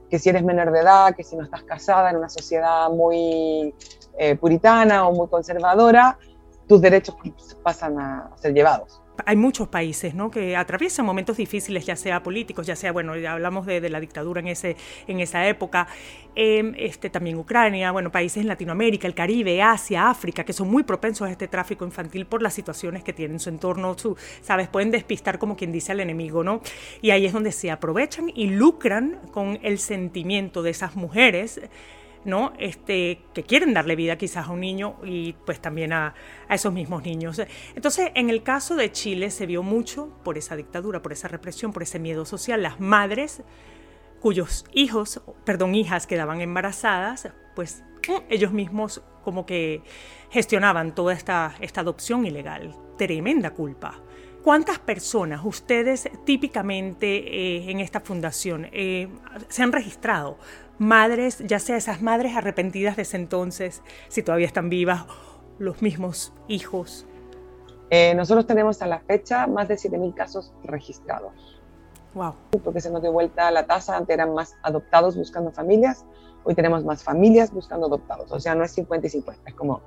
Que 0.09 0.19
si 0.19 0.27
eres 0.27 0.43
menor 0.43 0.73
de 0.73 0.81
edad, 0.81 1.15
que 1.15 1.23
si 1.23 1.37
no 1.37 1.43
estás 1.43 1.63
casada 1.63 2.09
en 2.09 2.17
una 2.17 2.27
sociedad 2.27 2.89
muy 2.89 3.73
eh, 4.17 4.35
puritana 4.35 5.07
o 5.07 5.13
muy 5.13 5.29
conservadora, 5.29 6.19
tus 6.67 6.81
derechos 6.81 7.15
pasan 7.63 7.97
a 7.97 8.31
ser 8.35 8.53
llevados 8.53 9.01
hay 9.25 9.35
muchos 9.35 9.67
países 9.67 10.13
¿no? 10.13 10.29
que 10.31 10.55
atraviesan 10.55 11.05
momentos 11.05 11.37
difíciles, 11.37 11.85
ya 11.85 11.95
sea 11.95 12.23
políticos, 12.23 12.67
ya 12.67 12.75
sea, 12.75 12.91
bueno, 12.91 13.15
ya 13.17 13.33
hablamos 13.33 13.65
de, 13.65 13.87
la 13.89 13.99
dictadura 13.99 14.41
en, 14.41 14.47
ese, 14.47 14.75
en 15.07 15.19
esa 15.19 15.47
época, 15.47 15.87
em, 16.35 16.73
este, 16.77 17.09
también 17.09 17.37
Ucrania, 17.37 17.91
bueno, 17.91 18.11
países 18.11 18.41
en 18.41 18.47
Latinoamérica, 18.47 19.07
el 19.07 19.13
Caribe, 19.13 19.61
Asia, 19.61 20.09
África, 20.09 20.43
que 20.43 20.53
son 20.53 20.69
muy 20.69 20.83
propensos 20.83 21.27
a 21.27 21.31
este 21.31 21.47
tráfico 21.47 21.85
infantil 21.85 22.25
por 22.25 22.41
las 22.41 22.53
situaciones 22.53 23.03
que 23.03 23.13
tienen 23.13 23.35
en 23.35 23.39
su 23.39 23.49
entorno, 23.49 23.97
su, 23.97 24.17
¿sabes? 24.41 24.67
Pueden 24.67 24.91
despistar 24.91 25.39
como 25.39 25.55
quien 25.55 25.71
dice 25.71 25.91
al 25.91 25.99
enemigo, 25.99 26.43
¿no? 26.43 26.61
Y 27.01 27.11
ahí 27.11 27.25
es 27.25 27.33
donde 27.33 27.51
se 27.51 27.71
aprovechan 27.71 28.31
y 28.33 28.47
lucran 28.47 29.19
con 29.31 29.59
el 29.63 29.79
sentimiento 29.79 30.63
de 30.63 30.71
esas 30.71 30.95
mujeres 30.95 31.61
¿no? 32.27 32.53
Este, 32.59 33.21
que 33.33 33.43
quieren 33.43 33.73
darle 33.73 33.95
vida 33.95 34.17
quizás 34.17 34.47
a 34.47 34.51
un 34.51 34.59
niño 34.59 34.97
y 35.03 35.33
pues 35.45 35.59
también 35.59 35.93
a, 35.93 36.13
esos 36.49 36.71
mismos 36.73 37.03
niños. 37.03 37.41
Entonces, 37.73 38.11
en 38.13 38.29
el 38.29 38.43
caso 38.43 38.75
de 38.75 38.91
Chile 38.91 39.31
se 39.31 39.45
vio 39.45 39.63
mucho 39.63 40.19
por 40.23 40.37
esa 40.37 40.55
dictadura, 40.55 41.01
por 41.01 41.13
esa 41.13 41.27
represión, 41.27 41.73
por 41.73 41.83
ese 41.83 41.99
miedo 41.99 42.25
social. 42.25 42.61
Las 42.61 42.79
madres 42.79 43.41
cuyos 44.19 44.65
hijos, 44.73 45.21
perdón, 45.45 45.73
hijas 45.75 46.05
quedaban 46.05 46.41
embarazadas, 46.41 47.29
pues 47.55 47.83
ellos 48.29 48.51
mismos 48.51 49.01
como 49.23 49.45
que 49.45 49.81
gestionaban 50.29 50.95
toda 50.95 51.13
esta, 51.13 51.55
esta 51.61 51.81
adopción 51.81 52.25
ilegal. 52.25 52.75
Tremenda 52.97 53.51
culpa. 53.51 54.01
¿Cuántas 54.43 54.79
personas 54.79 55.41
ustedes 55.43 56.09
típicamente 56.25 57.07
eh, 57.07 57.69
en 57.69 57.81
esta 57.81 57.99
fundación 57.99 58.69
eh, 58.71 59.09
se 59.49 59.63
han 59.63 59.73
registrado? 59.73 60.37
Madres, 60.79 61.39
ya 61.39 61.59
sea 61.59 61.77
esas 61.77 62.01
madres 62.01 62.35
arrepentidas 62.35 62.95
de 62.95 63.01
ese 63.01 63.17
entonces, 63.17 63.81
si 64.09 64.21
todavía 64.21 64.45
están 64.45 64.69
vivas, 64.69 65.05
los 65.57 65.81
mismos 65.81 66.33
hijos. 66.47 67.05
Eh, 67.89 68.13
nosotros 68.15 68.45
tenemos 68.45 68.81
a 68.81 68.87
la 68.87 68.99
fecha 68.99 69.47
más 69.47 69.67
de 69.67 69.75
7.000 69.75 70.13
casos 70.13 70.53
registrados. 70.63 71.31
Wow. 72.13 72.35
Porque 72.63 72.81
se 72.81 72.91
nos 72.91 73.01
dio 73.01 73.11
vuelta 73.11 73.49
la 73.51 73.65
tasa, 73.65 73.97
antes 73.97 74.13
eran 74.13 74.33
más 74.33 74.55
adoptados 74.61 75.15
buscando 75.15 75.51
familias, 75.51 76.05
hoy 76.43 76.53
tenemos 76.53 76.83
más 76.83 77.03
familias 77.03 77.51
buscando 77.51 77.87
adoptados. 77.87 78.31
O 78.31 78.39
sea, 78.39 78.55
no 78.55 78.63
es 78.63 78.71
50 78.71 79.07
y 79.07 79.09
50, 79.09 79.49
es 79.49 79.55
como 79.55 79.81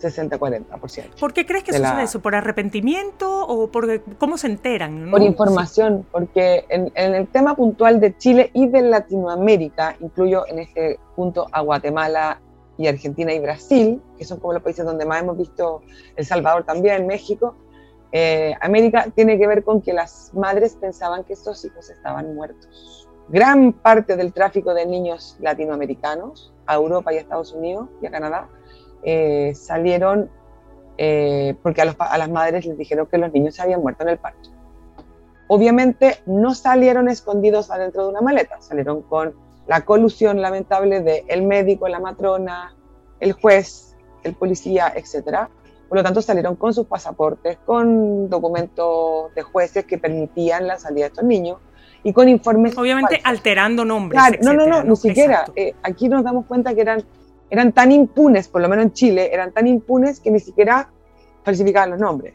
60-40%. 0.00 1.18
¿Por 1.18 1.32
qué 1.32 1.46
crees 1.46 1.64
que 1.64 1.72
sucede 1.72 2.02
eso? 2.02 2.20
¿Por 2.20 2.34
arrepentimiento 2.34 3.46
o 3.46 3.70
por 3.70 4.02
cómo 4.18 4.36
se 4.38 4.48
enteran? 4.48 5.10
Por 5.10 5.22
información, 5.22 6.06
porque 6.12 6.64
en, 6.68 6.92
en, 6.94 7.14
el 7.14 7.28
tema 7.28 7.54
puntual 7.54 8.00
de 8.00 8.16
Chile 8.16 8.50
y 8.52 8.68
de 8.68 8.82
Latinoamérica, 8.82 9.96
incluyo 10.00 10.46
en 10.48 10.58
este 10.58 10.98
punto 11.14 11.46
a 11.50 11.60
Guatemala 11.60 12.40
y 12.78 12.86
Argentina 12.86 13.32
y 13.32 13.38
Brasil, 13.38 14.02
que 14.18 14.24
son 14.24 14.38
como 14.38 14.52
los 14.52 14.62
países 14.62 14.84
donde 14.84 15.04
más 15.04 15.22
hemos 15.22 15.38
visto 15.38 15.82
El 16.14 16.26
Salvador 16.26 16.64
también, 16.64 17.06
México, 17.06 17.54
eh, 18.12 18.54
América 18.60 19.06
tiene 19.14 19.38
que 19.38 19.46
ver 19.46 19.64
con 19.64 19.82
que 19.82 19.92
las 19.92 20.32
madres 20.34 20.76
pensaban 20.80 21.24
que 21.24 21.32
estos 21.32 21.64
hijos 21.64 21.90
estaban 21.90 22.34
muertos. 22.34 23.08
Gran 23.28 23.72
parte 23.72 24.16
del 24.16 24.32
tráfico 24.32 24.72
de 24.72 24.86
niños 24.86 25.36
latinoamericanos 25.40 26.52
a 26.66 26.74
Europa 26.74 27.12
y 27.12 27.16
a 27.16 27.20
Estados 27.20 27.52
Unidos 27.52 27.88
y 28.00 28.06
a 28.06 28.10
Canadá 28.10 28.48
eh, 29.02 29.52
salieron 29.54 30.30
eh, 30.98 31.54
porque 31.62 31.82
a, 31.82 31.84
los, 31.84 31.96
a, 31.98 32.16
las 32.16 32.30
madres 32.30 32.64
les 32.64 32.78
dijeron 32.78 33.06
que 33.06 33.18
los 33.18 33.32
niños 33.32 33.54
se 33.54 33.62
habían 33.62 33.82
muerto 33.82 34.02
en 34.04 34.10
el 34.10 34.18
parto. 34.18 34.50
Obviamente 35.48 36.18
no 36.26 36.54
salieron 36.54 37.08
escondidos 37.08 37.70
adentro 37.70 38.04
de 38.04 38.08
una 38.10 38.20
maleta, 38.20 38.60
salieron 38.60 39.02
con 39.02 39.34
la 39.66 39.82
colusión 39.82 40.40
lamentable 40.40 41.00
de 41.00 41.24
el 41.28 41.42
médico, 41.42 41.88
la 41.88 42.00
matrona, 42.00 42.74
el 43.20 43.32
juez, 43.32 43.96
el 44.22 44.34
policía, 44.34 44.92
etc. 44.94 45.48
Por 45.88 45.98
lo 45.98 46.02
tanto, 46.02 46.22
salieron 46.22 46.56
con 46.56 46.72
sus 46.72 46.86
pasaportes, 46.86 47.58
con 47.64 48.28
documentos 48.28 49.34
de 49.34 49.42
jueces 49.42 49.84
que 49.84 49.98
permitían 49.98 50.66
la 50.66 50.78
salida 50.78 51.04
de 51.04 51.08
estos 51.08 51.24
niños 51.24 51.58
y 52.02 52.12
con 52.12 52.28
informes. 52.28 52.76
Obviamente 52.76 53.16
falsos. 53.16 53.30
alterando 53.30 53.84
nombres. 53.84 54.20
Claro, 54.20 54.38
no, 54.42 54.52
no, 54.52 54.66
no, 54.66 54.84
ni 54.84 54.96
siquiera. 54.96 55.44
Eh, 55.54 55.74
aquí 55.82 56.08
nos 56.08 56.24
damos 56.24 56.46
cuenta 56.46 56.74
que 56.74 56.80
eran 56.80 57.04
eran 57.50 57.72
tan 57.72 57.92
impunes, 57.92 58.48
por 58.48 58.60
lo 58.60 58.68
menos 58.68 58.86
en 58.86 58.92
Chile, 58.92 59.30
eran 59.32 59.52
tan 59.52 59.66
impunes 59.66 60.20
que 60.20 60.30
ni 60.30 60.40
siquiera 60.40 60.90
falsificaban 61.44 61.90
los 61.90 62.00
nombres. 62.00 62.34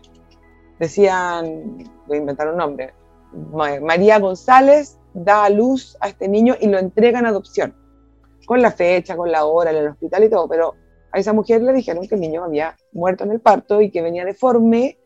Decían, 0.80 1.78
voy 2.08 2.18
a 2.18 2.20
inventar 2.20 2.48
un 2.48 2.58
nombre, 2.58 2.94
María 3.54 4.20
González 4.20 4.98
da 5.14 5.46
a 5.46 5.50
luz 5.50 5.98
a 6.00 6.10
este 6.10 6.28
niño 6.28 6.56
y 6.60 6.68
lo 6.68 6.80
entrega 6.80 7.20
en 7.20 7.26
adopción, 7.26 7.76
con 8.46 8.62
la 8.62 8.72
fecha, 8.72 9.16
con 9.16 9.32
la 9.32 9.46
hora, 9.46 9.72
en 9.72 9.78
el 9.78 9.88
hospital 9.90 10.24
y 10.24 10.30
todo, 10.30 10.48
pero 10.48 10.76
a 11.12 11.20
esa 11.20 11.34
mujer 11.34 11.62
le 11.62 11.74
dijeron 11.74 12.08
que 12.08 12.16
el 12.16 12.22
niño 12.22 12.44
había 12.44 12.76
muerto 12.94 13.24
en 13.24 13.32
el 13.32 13.42
parto 13.42 13.82
y 13.82 13.92
que 13.92 14.02
venía 14.02 14.26
deforme 14.26 14.98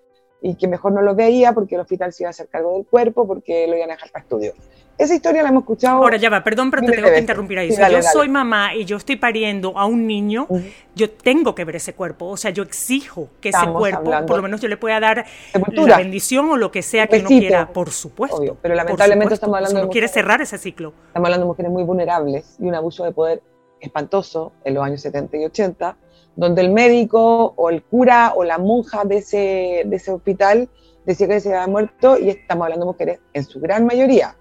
y 0.42 0.56
que 0.56 0.68
mejor 0.68 0.92
no 0.92 1.01
lo 1.01 1.15
veía 1.15 1.54
porque 1.54 1.75
el 1.75 1.82
hospital 1.82 2.13
se 2.13 2.24
iba 2.24 2.30
a 2.30 2.32
hacer 2.32 2.48
cargo 2.48 2.74
del 2.74 2.86
cuerpo 2.86 3.25
porque 3.27 3.68
lo 3.68 3.75
iban 3.75 3.89
a 3.89 3.94
dejar 3.94 4.12
para 4.12 4.24
estudio. 4.24 4.54
Esa 4.98 5.13
historia 5.13 5.44
la 5.44 5.50
hemos 5.50 5.63
escuchado. 5.63 5.98
Ahora 5.98 6.15
ya 6.15 6.30
va, 6.30 6.42
perdón, 6.42 6.72
pero 6.72 6.86
te 6.86 6.94
tengo 6.94 7.10
que 7.10 7.20
interrumpir 7.20 7.60
ahí. 7.60 7.70
Sí, 7.70 7.75
si 7.75 7.82
dale, 7.82 7.96
yo 7.96 8.01
dale. 8.01 8.13
soy 8.13 8.30
mamá 8.30 8.74
y 8.75 8.86
yo 8.86 8.96
estoy 8.96 9.18
pariendo 9.18 9.77
a 9.77 9.86
un 9.86 10.08
niño, 10.08 10.46
uh 10.48 10.58
-huh. 10.58 10.72
yo 10.96 11.10
tengo 11.12 11.54
que 11.54 11.65
ver 11.65 11.75
ese 11.75 11.94
cuerpo. 11.94 12.27
O 12.27 12.38
sea, 12.38 12.51
yo 12.51 12.63
exijo 12.63 13.27
que 13.42 13.50
Estamos 13.50 13.88
ese 13.88 13.98
cuerpo, 14.00 14.25
por 14.25 14.38
lo 14.38 14.44
menos 14.44 14.62
yo 14.62 14.70
le 14.70 14.77
pueda 14.77 15.00
dar 15.01 15.25
Sepultura. 15.51 15.94
la 15.94 15.98
bendición 15.98 16.50
o 16.50 16.56
lo 16.56 16.72
que 16.72 16.82
sea 16.82 17.08
que 17.08 17.20
uno 17.20 17.27
quiera, 17.27 17.74
por 17.74 17.89
supuesto. 17.89 18.38
Obvio, 18.38 18.58
pero 18.62 18.74
lamentablemente 18.75 19.24
supuesto, 19.25 19.34
estamos 19.34 19.58
hablando 19.58 19.80
uno 19.80 19.88
de. 19.88 19.92
quiere 19.92 20.08
cerrar 20.08 20.42
ese 20.42 20.58
ciclo. 20.58 20.94
Estamos 21.08 21.27
hablando 21.27 21.46
de 21.46 21.48
mujeres 21.48 21.72
muy 21.72 21.84
vulnerables 21.84 22.56
y 22.60 22.65
un 22.65 22.75
abuso 22.75 23.04
de 23.04 23.12
poder 23.12 23.42
espantoso 23.82 24.54
en 24.63 24.75
los 24.75 24.84
años 24.84 25.01
70 25.01 25.38
y 25.38 25.46
80, 25.46 25.98
donde 26.36 26.62
el 26.62 26.72
médico 26.72 27.54
o 27.56 27.70
el 27.70 27.82
cura 27.84 28.34
o 28.36 28.44
la 28.44 28.58
monja 28.58 29.06
de 29.06 29.18
ese, 29.18 29.84
de 29.86 29.96
ese 29.96 30.12
hospital 30.12 30.70
decía 31.06 31.27
que 31.27 31.39
se 31.39 31.54
había 31.54 31.68
muerto 31.68 32.18
y 32.18 32.30
estamos 32.30 32.65
hablando 32.65 32.86
de 32.86 32.92
mujeres 32.92 33.20
en 33.34 33.44
su 33.44 33.60
gran 33.60 33.86
mayoría 33.86 34.36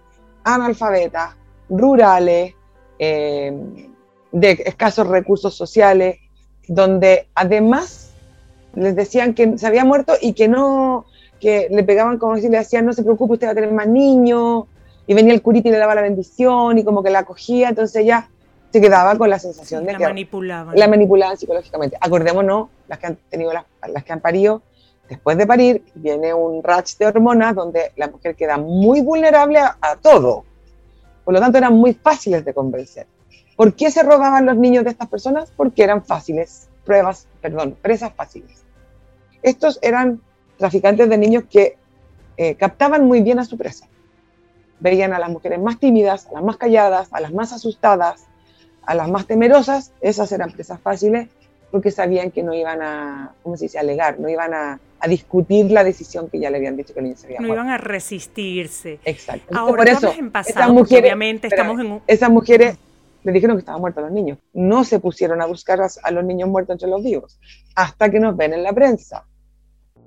analfabetas, 0.45 1.35
rurales, 1.69 2.55
eh, 2.99 3.53
de 4.31 4.51
escasos 4.67 5.07
recursos 5.07 5.55
sociales, 5.55 6.19
donde 6.69 7.29
además 7.35 8.13
les 8.75 8.95
decían 8.95 9.35
que 9.35 9.57
se 9.59 9.67
había 9.67 9.85
muerto 9.85 10.15
y 10.21 10.35
que 10.35 10.49
no, 10.49 11.07
que 11.41 11.69
le 11.71 11.83
pegaban 11.83 12.19
como 12.19 12.37
si 12.37 12.49
le 12.49 12.59
decían, 12.59 12.85
no 12.85 12.93
se 12.93 13.03
preocupe, 13.03 13.35
usted 13.35 13.47
va 13.47 13.53
a 13.53 13.55
tener 13.55 13.73
más 13.73 13.89
niños, 13.89 14.65
y 15.07 15.15
venía 15.15 15.35
el 15.35 15.43
curita 15.43 15.69
y 15.69 15.73
le 15.73 15.79
daba 15.79 15.95
la 15.95 16.03
bendición 16.03 16.79
y 16.79 16.85
como 16.85 17.03
que 17.03 17.11
la 17.11 17.21
acogía, 17.21 17.69
entonces 17.69 18.03
ella 18.03 18.29
se 18.75 18.81
quedaba 18.81 19.16
con 19.16 19.31
la 19.31 19.38
sensación 19.38 19.83
sí, 19.83 19.87
de 19.87 19.93
la 19.93 19.99
que 19.99 20.04
manipulaban. 20.04 20.76
la 20.76 20.88
manipulaban 20.88 21.37
psicológicamente. 21.37 21.97
Acordémonos, 22.00 22.71
las 22.88 22.99
que 22.99 23.07
han 23.07 23.16
tenido 23.31 23.52
las, 23.52 23.66
las 23.87 24.02
que 24.02 24.12
han 24.12 24.19
parido, 24.19 24.62
después 25.09 25.38
de 25.38 25.47
parir 25.47 25.85
viene 25.95 26.35
un 26.35 26.61
ratch 26.61 26.97
de 26.97 27.07
hormonas 27.07 27.54
donde 27.54 27.93
la 27.95 28.09
mujer 28.09 28.35
queda 28.35 28.59
muy 28.59 29.00
vulnerable 29.00 29.61
a, 29.61 29.78
a, 29.81 29.95
todo. 29.95 30.45
Por 31.25 31.35
lo 31.35 31.38
tanto, 31.38 31.57
eran 31.57 31.75
muy 31.75 31.95
fáciles 31.95 32.45
de 32.45 32.52
convencer. 32.52 33.07
¿Por 33.54 33.75
qué 33.75 33.93
se 33.93 34.02
robaban 34.02 34.45
los 34.45 34.57
niños 34.57 34.83
de 34.83 34.90
estas 34.90 35.07
personas? 35.07 35.52
Porque 35.57 35.85
eran 35.85 36.04
fáciles, 36.04 36.69
pruebas, 36.85 37.28
perdón, 37.40 37.76
presas 37.81 38.12
fáciles. 38.12 38.64
Estos 39.40 39.78
eran 39.83 40.21
traficantes 40.59 41.09
de 41.09 41.16
niños 41.16 41.45
que 41.49 41.78
eh, 42.37 42.57
captaban 42.57 43.04
muy 43.04 43.21
bien 43.21 43.38
a 43.38 43.45
su 43.45 43.57
presa. 43.57 43.87
Veían 44.81 45.12
a 45.12 45.21
las 45.21 45.31
mujeres 45.31 45.61
más 45.61 45.78
tímidas, 45.78 46.26
a 46.26 46.33
las 46.33 46.43
más 46.43 46.57
calladas, 46.57 47.07
a 47.12 47.21
las 47.21 47.33
más 47.33 47.52
asustadas, 47.52 48.26
a 48.87 48.95
las 48.95 49.09
más 49.09 49.26
temerosas, 49.26 49.93
esas 50.00 50.31
eran 50.33 50.53
presas 50.53 50.81
fáciles 50.81 51.29
porque 51.71 51.91
sabían 51.91 52.31
que 52.31 52.45
no 52.45 52.55
iban 52.55 52.81
a, 52.83 53.35
¿cómo 53.43 53.57
se 53.57 53.64
dice?, 53.64 53.81
alegar, 53.81 54.21
no 54.21 54.29
iban 54.29 54.55
a, 54.55 54.79
a, 55.00 55.09
discutir 55.09 55.73
la 55.73 55.83
decisión 55.83 56.29
que 56.31 56.38
ya 56.38 56.49
le 56.49 56.59
habían 56.59 56.76
dicho 56.76 56.95
que 56.95 57.00
el 57.00 57.05
niño 57.07 57.17
se 57.17 57.26
había 57.26 57.41
No 57.41 57.49
muerto. 57.49 57.62
iban 57.64 57.75
a 57.75 57.79
resistirse. 57.79 59.00
Exacto. 59.05 59.59
Ahora, 59.59 59.76
por 59.79 59.88
eso, 59.88 60.12
en 60.17 60.31
pasado, 60.31 60.73
mujeres, 60.73 61.03
obviamente 61.03 61.49
estamos 61.49 61.81
en 61.81 61.91
un... 61.91 62.03
Esas 62.07 62.31
mujeres 62.31 62.79
le 63.25 63.33
dijeron 63.33 63.57
que 63.57 63.61
estaban 63.61 63.81
muertos 63.81 64.05
los 64.05 64.12
niños. 64.12 64.38
No 64.53 64.85
se 64.85 65.00
pusieron 65.00 65.43
a 65.43 65.47
buscar 65.47 65.81
a, 65.81 65.88
a, 66.05 66.11
los 66.12 66.25
niños 66.25 66.49
muertos 66.49 66.75
entre 66.75 66.88
los 66.88 67.03
vivos, 67.03 67.41
hasta 67.75 68.09
que 68.09 68.21
nos 68.21 68.37
ven 68.37 68.53
en 68.53 68.62
la 68.62 68.73
prensa. 68.73 69.26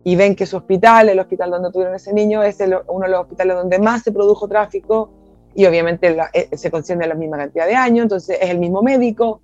Y 0.05 0.15
ven 0.15 0.37
que 0.37 0.45
su 0.45 0.55
hospital, 0.55 1.09
el 1.09 1.19
hospital 1.19 1.51
donde 1.51 1.69
tuvieron 1.69 1.95
ese 1.95 2.13
niño, 2.13 2.43
es 2.43 2.61
el, 2.61 2.77
uno 2.87 3.05
de 3.05 3.11
los 3.11 3.21
hospitales 3.23 3.57
donde 3.57 3.77
más 3.77 4.03
se 4.03 4.13
produjo 4.13 4.47
tráfico 4.47 5.11
y 5.57 5.65
obviamente 5.65 6.15
eh, 6.33 6.55
se 6.55 6.69
conciende 6.69 7.07
la 7.07 7.15
misma 7.15 7.37
cantidad 7.37 7.65
de 7.65 7.73
años, 7.73 8.03
entonces 8.03 8.37
es 8.39 8.51
el 8.51 8.59
mismo 8.59 8.83
médico, 8.83 9.41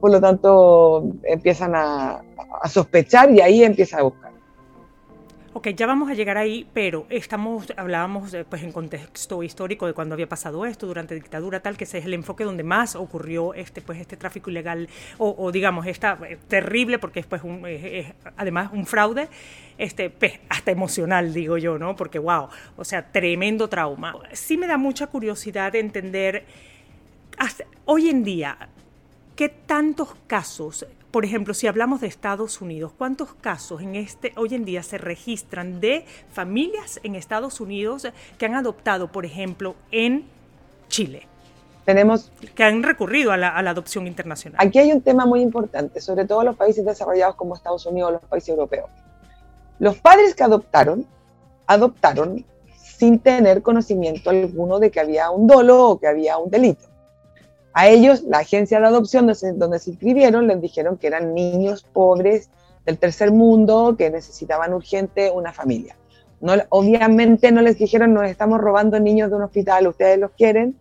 por 0.00 0.10
lo 0.10 0.18
tanto 0.18 1.04
empiezan 1.22 1.74
a, 1.74 2.22
a, 2.62 2.68
sospechar 2.70 3.30
y 3.30 3.42
ahí 3.42 3.62
empieza 3.62 3.98
a 3.98 4.04
buscar. 4.04 4.29
Ok, 5.52 5.66
ya 5.70 5.88
vamos 5.88 6.08
a 6.08 6.14
llegar 6.14 6.38
ahí, 6.38 6.64
pero 6.72 7.06
estamos, 7.10 7.72
hablábamos 7.76 8.36
pues 8.48 8.62
en 8.62 8.70
contexto 8.70 9.42
histórico 9.42 9.84
de 9.88 9.94
cuando 9.94 10.14
había 10.14 10.28
pasado 10.28 10.64
esto 10.64 10.86
durante 10.86 11.16
dictadura 11.16 11.58
tal, 11.58 11.76
que 11.76 11.82
ese 11.82 11.98
es 11.98 12.04
el 12.04 12.14
enfoque 12.14 12.44
donde 12.44 12.62
más 12.62 12.94
ocurrió 12.94 13.52
este 13.54 13.82
pues 13.82 13.98
este 13.98 14.16
tráfico 14.16 14.48
ilegal 14.50 14.88
o, 15.18 15.50
digamos 15.50 15.88
esta 15.88 16.16
eh, 16.28 16.38
terrible 16.46 17.00
porque 17.00 17.18
es 17.18 17.26
pues 17.26 17.42
un, 17.42 17.66
además 18.36 18.70
un 18.72 18.86
fraude 18.86 19.28
este 19.76 20.08
pues, 20.10 20.38
hasta 20.48 20.70
emocional 20.70 21.34
digo 21.34 21.58
yo, 21.58 21.80
¿no? 21.80 21.96
Porque 21.96 22.20
wow, 22.20 22.48
o 22.76 22.84
sea 22.84 23.10
tremendo 23.10 23.68
trauma. 23.68 24.14
Sí 24.32 24.56
me 24.56 24.68
da 24.68 24.76
mucha 24.76 25.08
curiosidad 25.08 25.72
de 25.72 25.80
entender 25.80 26.44
hoy 27.86 28.08
en 28.08 28.22
día 28.22 28.68
qué 29.34 29.48
tantos 29.48 30.14
casos 30.28 30.86
por 31.10 31.24
ejemplo, 31.24 31.54
si 31.54 31.66
hablamos 31.66 32.00
de 32.00 32.06
Estados 32.06 32.60
Unidos, 32.60 32.92
¿cuántos 32.96 33.34
casos 33.34 33.80
en 33.82 33.96
este 33.96 34.32
hoy 34.36 34.54
en 34.54 34.64
día 34.64 34.82
se 34.82 34.98
registran 34.98 35.80
de 35.80 36.04
familias 36.32 37.00
en 37.02 37.16
Estados 37.16 37.60
Unidos 37.60 38.06
que 38.38 38.46
han 38.46 38.54
adoptado, 38.54 39.10
por 39.10 39.24
ejemplo, 39.24 39.74
en 39.90 40.24
Chile? 40.88 41.26
Tenemos 41.84 42.30
que 42.54 42.62
han 42.62 42.82
recurrido 42.82 43.32
a 43.32 43.36
la, 43.36 43.48
a 43.48 43.62
la 43.62 43.70
adopción 43.70 44.06
internacional. 44.06 44.64
Aquí 44.64 44.78
hay 44.78 44.92
un 44.92 45.00
tema 45.00 45.26
muy 45.26 45.40
importante, 45.40 46.00
sobre 46.00 46.26
todo 46.26 46.42
en 46.42 46.46
los 46.46 46.56
países 46.56 46.84
desarrollados 46.84 47.34
como 47.34 47.56
Estados 47.56 47.84
Unidos 47.86 48.10
o 48.10 48.12
los 48.12 48.24
países 48.24 48.50
europeos. 48.50 48.88
Los 49.80 49.98
padres 49.98 50.34
que 50.34 50.44
adoptaron, 50.44 51.06
adoptaron 51.66 52.44
sin 52.76 53.18
tener 53.18 53.62
conocimiento 53.62 54.30
alguno 54.30 54.78
de 54.78 54.90
que 54.90 55.00
había 55.00 55.30
un 55.30 55.46
dolo 55.46 55.88
o 55.88 55.98
que 55.98 56.06
había 56.06 56.36
un 56.36 56.50
delito. 56.50 56.89
A 57.72 57.88
ellos, 57.88 58.22
la 58.24 58.38
agencia 58.38 58.80
de 58.80 58.86
adopción 58.86 59.26
donde 59.26 59.78
se, 59.78 59.90
inscribieron, 59.90 60.48
les 60.48 60.60
dijeron 60.60 60.96
que 60.96 61.06
eran 61.06 61.34
niños 61.34 61.86
pobres 61.92 62.50
del 62.84 62.98
tercer 62.98 63.30
mundo 63.30 63.94
que 63.96 64.10
necesitaban 64.10 64.74
urgente 64.74 65.30
una 65.30 65.52
familia. 65.52 65.96
No, 66.40 66.54
obviamente 66.70 67.52
no 67.52 67.60
les 67.60 67.78
dijeron, 67.78 68.14
nos 68.14 68.24
estamos 68.24 68.60
robando 68.60 68.98
niños 68.98 69.30
de 69.30 69.36
un 69.36 69.42
hospital, 69.42 69.86
ustedes 69.86 70.18
los 70.18 70.32
quieren, 70.32 70.76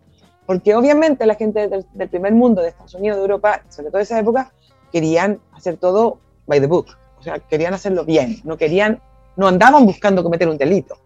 porque 0.45 0.73
obviamente 0.73 1.25
la 1.25 1.35
gente 1.35 1.67
del, 1.67 1.85
del 1.93 2.09
primer 2.09 2.33
mundo, 2.33 2.61
de 2.61 2.69
Estados 2.69 2.95
Unidos, 2.95 3.17
de 3.17 3.21
Europa, 3.23 3.61
sobre 3.69 3.89
todo 3.89 3.97
de 3.97 4.03
esa 4.03 4.19
época, 4.19 4.51
querían 4.91 5.39
hacer 5.53 5.77
todo 5.77 6.19
by 6.47 6.59
the 6.59 6.67
book, 6.67 6.87
o 7.19 7.23
sea, 7.23 7.39
querían 7.39 7.73
hacerlo 7.73 8.05
bien, 8.05 8.37
no 8.43 8.57
querían, 8.57 9.01
no 9.35 9.47
andaban 9.47 9.85
buscando 9.85 10.23
cometer 10.23 10.47
un 10.47 10.57
delito. 10.57 10.97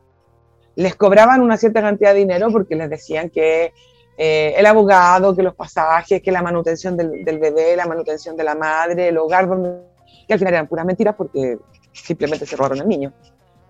Les 0.75 0.95
cobraban 0.95 1.41
una 1.41 1.57
cierta 1.57 1.81
cantidad 1.81 2.13
de 2.13 2.19
dinero 2.19 2.49
porque 2.51 2.75
les 2.75 2.89
decían 2.89 3.29
que 3.29 3.73
eh, 4.17 4.53
el 4.57 4.65
abogado, 4.65 5.35
que 5.35 5.43
los 5.43 5.55
pasajes, 5.55 6.21
que 6.21 6.31
la 6.31 6.41
manutención 6.41 6.95
del, 6.95 7.39
bebé, 7.39 7.75
la 7.75 7.85
manutención 7.85 8.37
de 8.37 8.43
la 8.43 8.55
madre, 8.55 9.07
el 9.07 9.17
hogar, 9.17 9.47
donde, 9.47 9.81
que 10.27 10.33
al 10.33 10.39
final 10.39 10.53
eran 10.53 10.67
puras 10.67 10.85
mentiras 10.85 11.15
porque 11.15 11.57
simplemente 11.91 12.45
se 12.45 12.55
robaron 12.55 12.81
al 12.81 12.87
niño. 12.87 13.13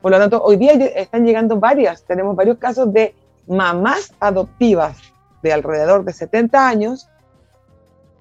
Por 0.01 0.11
lo 0.11 0.19
tanto, 0.19 0.43
hoy 0.43 0.57
día 0.57 0.73
están 0.73 1.25
llegando 1.25 1.57
varias, 1.59 2.03
tenemos 2.03 2.35
varios 2.35 2.57
casos 2.57 2.91
de 2.91 3.15
mamás 3.47 4.13
adoptivas 4.19 4.97
de 5.41 5.53
alrededor 5.53 6.03
de 6.03 6.13
70 6.13 6.67
años 6.67 7.09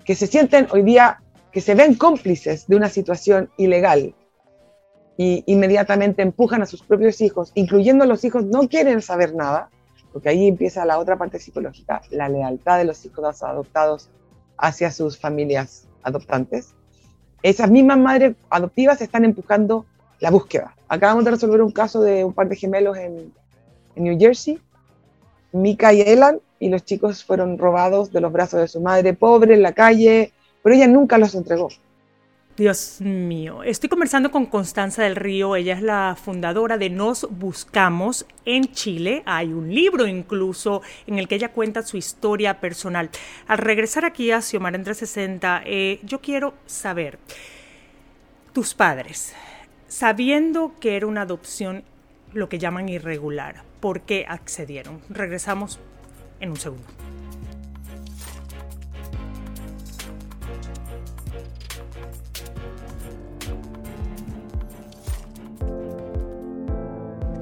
que 0.04 0.14
se 0.14 0.26
sienten 0.26 0.68
hoy 0.70 0.82
día 0.82 1.20
que 1.52 1.60
se 1.60 1.74
ven 1.74 1.94
cómplices 1.94 2.66
de 2.66 2.76
una 2.76 2.88
situación 2.88 3.50
ilegal 3.56 4.14
y 5.16 5.44
inmediatamente 5.46 6.22
empujan 6.22 6.62
a 6.62 6.66
sus 6.66 6.82
propios 6.82 7.20
hijos, 7.20 7.52
incluyendo 7.54 8.06
los 8.06 8.24
hijos, 8.24 8.44
no 8.44 8.68
quieren 8.68 9.02
saber 9.02 9.34
nada, 9.34 9.70
porque 10.12 10.28
ahí 10.28 10.46
empieza 10.46 10.84
la 10.84 10.98
otra 10.98 11.16
parte 11.16 11.38
psicológica, 11.38 12.02
la 12.10 12.28
lealtad 12.28 12.78
de 12.78 12.84
los 12.84 13.04
hijos 13.04 13.42
adoptados 13.42 14.08
hacia 14.58 14.90
sus 14.90 15.18
familias 15.18 15.88
adoptantes. 16.02 16.74
Esas 17.42 17.70
mismas 17.70 17.98
madres 17.98 18.36
adoptivas 18.50 19.00
están 19.00 19.24
empujando 19.24 19.86
la 20.20 20.30
búsqueda. 20.30 20.74
Acabamos 20.88 21.24
de 21.24 21.32
resolver 21.32 21.62
un 21.62 21.72
caso 21.72 22.02
de 22.02 22.24
un 22.24 22.32
par 22.32 22.48
de 22.48 22.56
gemelos 22.56 22.96
en, 22.96 23.32
New 23.94 24.18
Jersey, 24.18 24.58
Mika 25.52 25.92
y 25.92 26.00
Elan, 26.00 26.40
y 26.58 26.70
los 26.70 26.82
chicos 26.84 27.24
fueron 27.24 27.58
robados 27.58 28.10
de 28.10 28.22
los 28.22 28.32
brazos 28.32 28.60
de 28.60 28.68
su 28.68 28.80
madre, 28.80 29.12
pobre, 29.12 29.54
en 29.54 29.60
la 29.60 29.72
calle, 29.72 30.32
pero 30.62 30.74
ella 30.74 30.86
nunca 30.86 31.18
los 31.18 31.34
entregó. 31.34 31.68
Dios 32.54 33.00
mío, 33.00 33.62
estoy 33.62 33.88
conversando 33.88 34.30
con 34.30 34.44
Constanza 34.44 35.02
del 35.02 35.16
Río, 35.16 35.56
ella 35.56 35.72
es 35.72 35.80
la 35.80 36.18
fundadora 36.22 36.76
de 36.76 36.90
Nos 36.90 37.26
Buscamos 37.30 38.26
en 38.44 38.70
Chile. 38.72 39.22
Hay 39.24 39.54
un 39.54 39.74
libro 39.74 40.06
incluso 40.06 40.82
en 41.06 41.18
el 41.18 41.28
que 41.28 41.36
ella 41.36 41.52
cuenta 41.52 41.80
su 41.80 41.96
historia 41.96 42.60
personal. 42.60 43.08
Al 43.46 43.56
regresar 43.56 44.04
aquí 44.04 44.32
a 44.32 44.42
Xiomara 44.42 44.76
entre 44.76 44.92
60, 44.92 45.62
eh, 45.64 46.00
yo 46.02 46.20
quiero 46.20 46.52
saber, 46.66 47.18
tus 48.52 48.74
padres, 48.74 49.32
sabiendo 49.88 50.74
que 50.78 50.96
era 50.96 51.06
una 51.06 51.22
adopción 51.22 51.84
lo 52.34 52.50
que 52.50 52.58
llaman 52.58 52.90
irregular, 52.90 53.62
¿por 53.80 54.02
qué 54.02 54.26
accedieron? 54.28 55.00
Regresamos 55.08 55.80
en 56.38 56.50
un 56.50 56.58
segundo. 56.58 57.11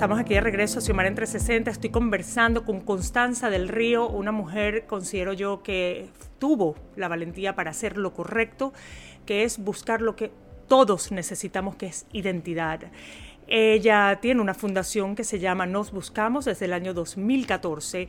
Estamos 0.00 0.18
aquí 0.18 0.32
de 0.32 0.40
regreso 0.40 0.78
a 0.78 0.80
Xiomara 0.80 1.08
entre 1.10 1.26
60. 1.26 1.70
Estoy 1.70 1.90
conversando 1.90 2.64
con 2.64 2.80
Constanza 2.80 3.50
del 3.50 3.68
Río, 3.68 4.08
una 4.08 4.32
mujer, 4.32 4.86
considero 4.86 5.34
yo, 5.34 5.62
que 5.62 6.08
tuvo 6.38 6.74
la 6.96 7.06
valentía 7.06 7.54
para 7.54 7.72
hacer 7.72 7.98
lo 7.98 8.14
correcto, 8.14 8.72
que 9.26 9.44
es 9.44 9.58
buscar 9.58 10.00
lo 10.00 10.16
que 10.16 10.32
todos 10.68 11.12
necesitamos, 11.12 11.76
que 11.76 11.84
es 11.84 12.06
identidad. 12.14 12.80
Ella 13.46 14.20
tiene 14.22 14.40
una 14.40 14.54
fundación 14.54 15.14
que 15.14 15.22
se 15.22 15.38
llama 15.38 15.66
Nos 15.66 15.90
Buscamos 15.92 16.46
desde 16.46 16.64
el 16.64 16.72
año 16.72 16.94
2014 16.94 18.08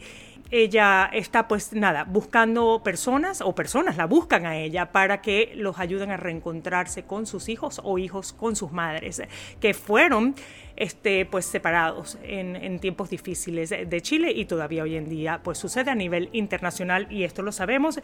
ella 0.51 1.10
está 1.13 1.47
pues 1.47 1.71
nada, 1.71 2.04
buscando 2.04 2.82
personas 2.84 3.39
o 3.39 3.56
personas 3.56 3.95
la 3.95 4.06
buscan 4.06 4.45
a 4.45 4.58
ella 4.58 4.91
para 4.91 5.21
que 5.21 5.54
los 5.56 5.80
ayuden 5.80 6.12
a 6.12 6.17
reencontrarse 6.17 7.04
con 7.04 7.25
sus 7.25 7.47
hijos 7.47 7.80
o 7.86 7.97
hijos 7.97 8.34
con 8.34 8.58
sus 8.58 8.73
madres, 8.73 9.23
que 9.62 9.73
fueron 9.73 10.36
este, 10.82 11.28
pues 11.28 11.46
separados 11.46 12.17
en, 12.24 12.80
tiempos 12.80 13.12
difíciles 13.12 13.70
de 13.70 14.02
Chile 14.02 14.32
y 14.36 14.46
todavía 14.46 14.82
hoy 14.82 14.96
en 14.96 15.08
día 15.08 15.41
pues 15.44 15.60
sucede 15.60 15.91
a 15.91 15.96
nivel 15.96 16.30
internacional 16.34 17.06
y 17.12 17.24
esto 17.24 17.44
lo 17.44 17.52
sabemos. 17.52 18.00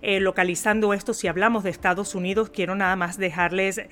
Eh, 0.00 0.18
localizando 0.18 0.94
esto, 0.94 1.12
si 1.12 1.28
hablamos 1.28 1.62
de 1.62 1.68
Estados 1.68 2.14
Unidos, 2.14 2.48
quiero 2.48 2.74
nada 2.74 2.96
más 2.96 3.18
dejarles 3.18 3.82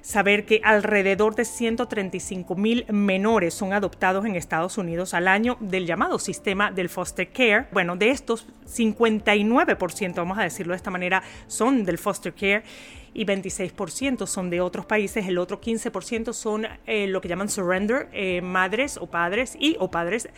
saber 0.00 0.44
que 0.44 0.60
alrededor 0.64 1.36
de 1.36 1.44
135 1.44 2.56
mil 2.56 2.84
menores 2.90 3.54
son 3.54 3.72
adoptados 3.72 4.26
en 4.26 4.34
Estados 4.34 4.76
Unidos 4.76 5.14
al 5.14 5.28
año 5.28 5.56
del 5.60 5.86
llamado 5.86 6.18
sistema 6.18 6.72
del 6.72 6.88
foster 6.88 7.28
care. 7.28 7.68
Bueno, 7.70 7.94
de 7.94 8.10
estos 8.10 8.48
59%, 8.66 10.14
vamos 10.16 10.38
a 10.38 10.42
decirlo 10.42 10.72
de 10.72 10.78
esta 10.78 10.90
manera, 10.90 11.22
son 11.46 11.84
del 11.84 11.98
foster 11.98 12.34
care 12.34 12.64
y 13.14 13.24
26% 13.24 14.26
son 14.26 14.50
de 14.50 14.60
otros 14.60 14.84
países, 14.84 15.26
el 15.26 15.38
otro 15.38 15.60
15% 15.60 16.32
son 16.32 16.66
eh, 16.86 17.06
lo 17.06 17.20
que 17.20 17.28
llaman 17.28 17.48
surrender, 17.48 18.08
eh, 18.12 18.42
madres 18.42 18.98
o 18.98 19.06
padres 19.06 19.56
y 19.58 19.76
o 19.78 19.90
padres 19.90 20.28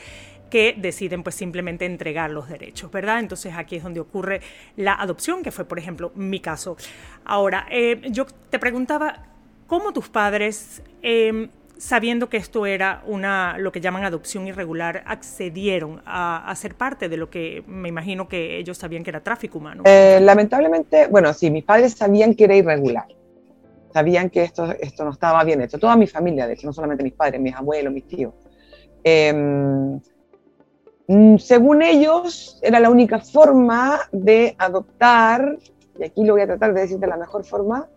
que 0.50 0.74
deciden 0.76 1.22
pues 1.22 1.34
simplemente 1.34 1.86
entregar 1.86 2.30
los 2.30 2.48
derechos, 2.48 2.90
¿verdad? 2.90 3.18
Entonces 3.18 3.54
aquí 3.56 3.76
es 3.76 3.82
donde 3.82 4.00
ocurre 4.00 4.40
la 4.76 4.94
adopción, 4.94 5.42
que 5.42 5.50
fue 5.50 5.64
por 5.64 5.78
ejemplo 5.78 6.12
mi 6.14 6.40
caso. 6.40 6.76
Ahora, 7.24 7.66
eh, 7.70 8.00
yo 8.10 8.26
te 8.26 8.58
preguntaba, 8.58 9.24
¿cómo 9.66 9.92
tus 9.92 10.08
padres 10.08 10.82
em, 11.02 11.48
sabiendo 11.78 12.28
que 12.28 12.36
esto 12.36 12.66
era 12.66 13.02
una, 13.06 13.56
lo 13.58 13.72
que 13.72 13.80
llaman 13.80 14.04
adopción 14.04 14.46
irregular, 14.46 15.02
accedieron 15.06 16.02
a, 16.06 16.52
ser 16.56 16.74
parte 16.74 17.08
de 17.08 17.16
lo 17.16 17.30
que 17.30 17.62
me 17.66 17.88
imagino 17.88 18.28
que 18.28 18.58
ellos 18.58 18.78
sabían 18.78 19.02
que 19.02 19.10
era 19.10 19.22
tráfico 19.22 19.58
humano? 19.58 19.82
Eh, 19.84 20.18
lamentablemente, 20.22 21.06
bueno, 21.08 21.32
sí, 21.32 21.50
mis 21.50 21.64
padres 21.64 21.92
sabían 21.92 22.34
que 22.34 22.44
era 22.44 22.56
irregular. 22.56 23.06
Sabían 23.92 24.30
que 24.30 24.42
esto, 24.42 24.72
esto 24.80 25.04
no 25.04 25.10
estaba 25.10 25.42
bien 25.44 25.60
hecho. 25.62 25.78
Toda 25.78 25.96
mi 25.96 26.06
familia, 26.06 26.46
de 26.46 26.54
hecho, 26.54 26.66
no 26.66 26.72
solamente 26.72 27.02
mis 27.02 27.14
padres, 27.14 27.40
mis 27.40 27.54
abuelos, 27.54 27.92
mis 27.92 28.06
tíos. 28.06 28.34
Mm, 31.08 31.36
según 31.38 31.82
ellos, 31.82 32.58
era 32.62 32.80
la 32.80 32.90
única 32.90 33.20
forma 33.20 34.00
de 34.12 34.54
adoptar, 34.58 35.56
y 35.98 36.04
aquí 36.04 36.24
lo 36.24 36.32
voy 36.34 36.42
a 36.42 36.46
tratar 36.46 36.74
de 36.74 36.80
decir 36.82 36.98
de 36.98 37.06
la 37.06 37.16
mejor 37.16 37.44
forma, 37.44 37.88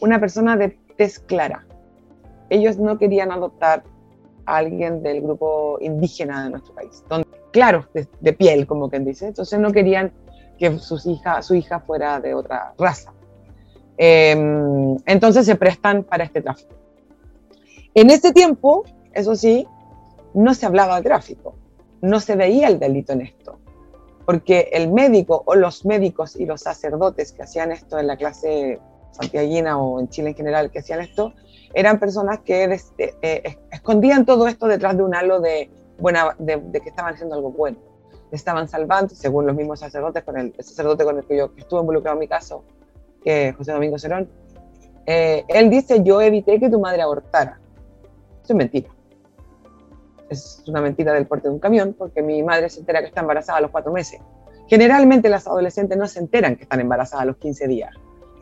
una 0.00 0.20
persona 0.20 0.56
de 0.56 0.76
tez 0.96 1.18
clara 1.18 1.64
ellos 2.52 2.78
no 2.78 2.98
querían 2.98 3.32
adoptar 3.32 3.82
a 4.46 4.56
alguien 4.56 5.02
del 5.02 5.22
grupo 5.22 5.78
indígena 5.80 6.44
de 6.44 6.50
nuestro 6.50 6.74
país, 6.74 7.02
claro, 7.50 7.86
de, 7.94 8.32
piel, 8.32 8.66
como 8.66 8.90
quien 8.90 9.04
dice, 9.04 9.28
entonces 9.28 9.58
no 9.58 9.72
querían 9.72 10.12
que 10.58 10.78
sus 10.78 11.06
hija, 11.06 11.42
su 11.42 11.54
hija 11.54 11.80
fuera 11.80 12.20
de 12.20 12.34
otra 12.34 12.74
raza. 12.78 13.12
Em, 13.96 14.96
entonces 15.06 15.46
se 15.46 15.54
prestan 15.54 16.02
para 16.02 16.24
este 16.24 16.40
tráfico. 16.40 16.74
En 17.94 18.10
ese 18.10 18.32
tiempo, 18.32 18.84
eso 19.12 19.36
sí, 19.36 19.66
no 20.34 20.54
se 20.54 20.66
hablaba 20.66 20.96
de 20.96 21.02
tráfico, 21.02 21.54
no 22.00 22.20
se 22.20 22.36
veía 22.36 22.68
el 22.68 22.78
delito 22.78 23.12
en 23.12 23.22
esto, 23.22 23.58
porque 24.24 24.70
el 24.72 24.90
médico 24.90 25.42
o 25.46 25.54
los 25.54 25.84
médicos 25.84 26.36
y 26.36 26.46
los 26.46 26.62
sacerdotes 26.62 27.32
que 27.32 27.42
hacían 27.42 27.70
esto 27.70 27.98
en 27.98 28.06
la 28.06 28.16
clase 28.16 28.80
santiaguina 29.12 29.78
o 29.78 30.00
en 30.00 30.08
Chile 30.08 30.30
en 30.30 30.34
general, 30.34 30.70
que 30.70 30.80
hacían 30.80 31.00
esto, 31.00 31.34
eran 31.74 31.98
personas 31.98 32.40
que 32.40 32.64
eh, 32.64 33.14
eh, 33.22 33.58
escondían 33.70 34.24
todo 34.24 34.46
esto 34.46 34.66
detrás 34.66 34.96
de 34.96 35.02
un 35.02 35.14
halo 35.14 35.40
de, 35.40 35.70
buena, 35.98 36.34
de, 36.38 36.60
que 36.80 36.88
estaban 36.88 37.14
haciendo 37.14 37.34
algo 37.34 37.50
bueno. 37.50 37.78
estaban 38.30 38.68
salvando, 38.68 39.14
según 39.14 39.46
los 39.46 39.56
mismos 39.56 39.80
sacerdotes, 39.80 40.22
con 40.24 40.38
el, 40.38 40.54
sacerdote 40.58 41.04
con 41.04 41.18
el 41.18 41.24
que 41.24 41.36
yo 41.36 41.50
estuve 41.56 41.80
involucrado 41.80 42.16
en 42.16 42.20
mi 42.20 42.28
caso, 42.28 42.64
que 43.22 43.48
es 43.48 43.56
José 43.56 43.72
Domingo 43.72 43.98
Cerón. 43.98 44.28
Eh, 45.06 45.44
él 45.48 45.70
dice, 45.70 46.02
yo 46.02 46.20
evité 46.20 46.58
que 46.60 46.70
tu 46.70 46.80
madre 46.80 47.02
abortara. 47.02 47.60
Eso 48.42 48.52
es 48.52 48.56
mentira. 48.56 48.90
Es 50.28 50.62
una 50.66 50.80
mentira 50.80 51.12
del 51.12 51.26
porte 51.26 51.48
de 51.48 51.54
un 51.54 51.60
camión, 51.60 51.94
porque 51.96 52.22
mi 52.22 52.42
madre 52.42 52.70
se 52.70 52.80
entera 52.80 53.00
que 53.00 53.08
está 53.08 53.20
embarazada 53.20 53.58
a 53.58 53.60
los 53.60 53.70
cuatro 53.70 53.92
meses. 53.92 54.20
Generalmente 54.68 55.28
las 55.28 55.46
adolescentes 55.46 55.98
no 55.98 56.06
se 56.06 56.20
enteran 56.20 56.56
que 56.56 56.62
están 56.62 56.80
embarazadas 56.80 57.22
a 57.24 57.26
los 57.26 57.36
15 57.36 57.68
días. 57.68 57.94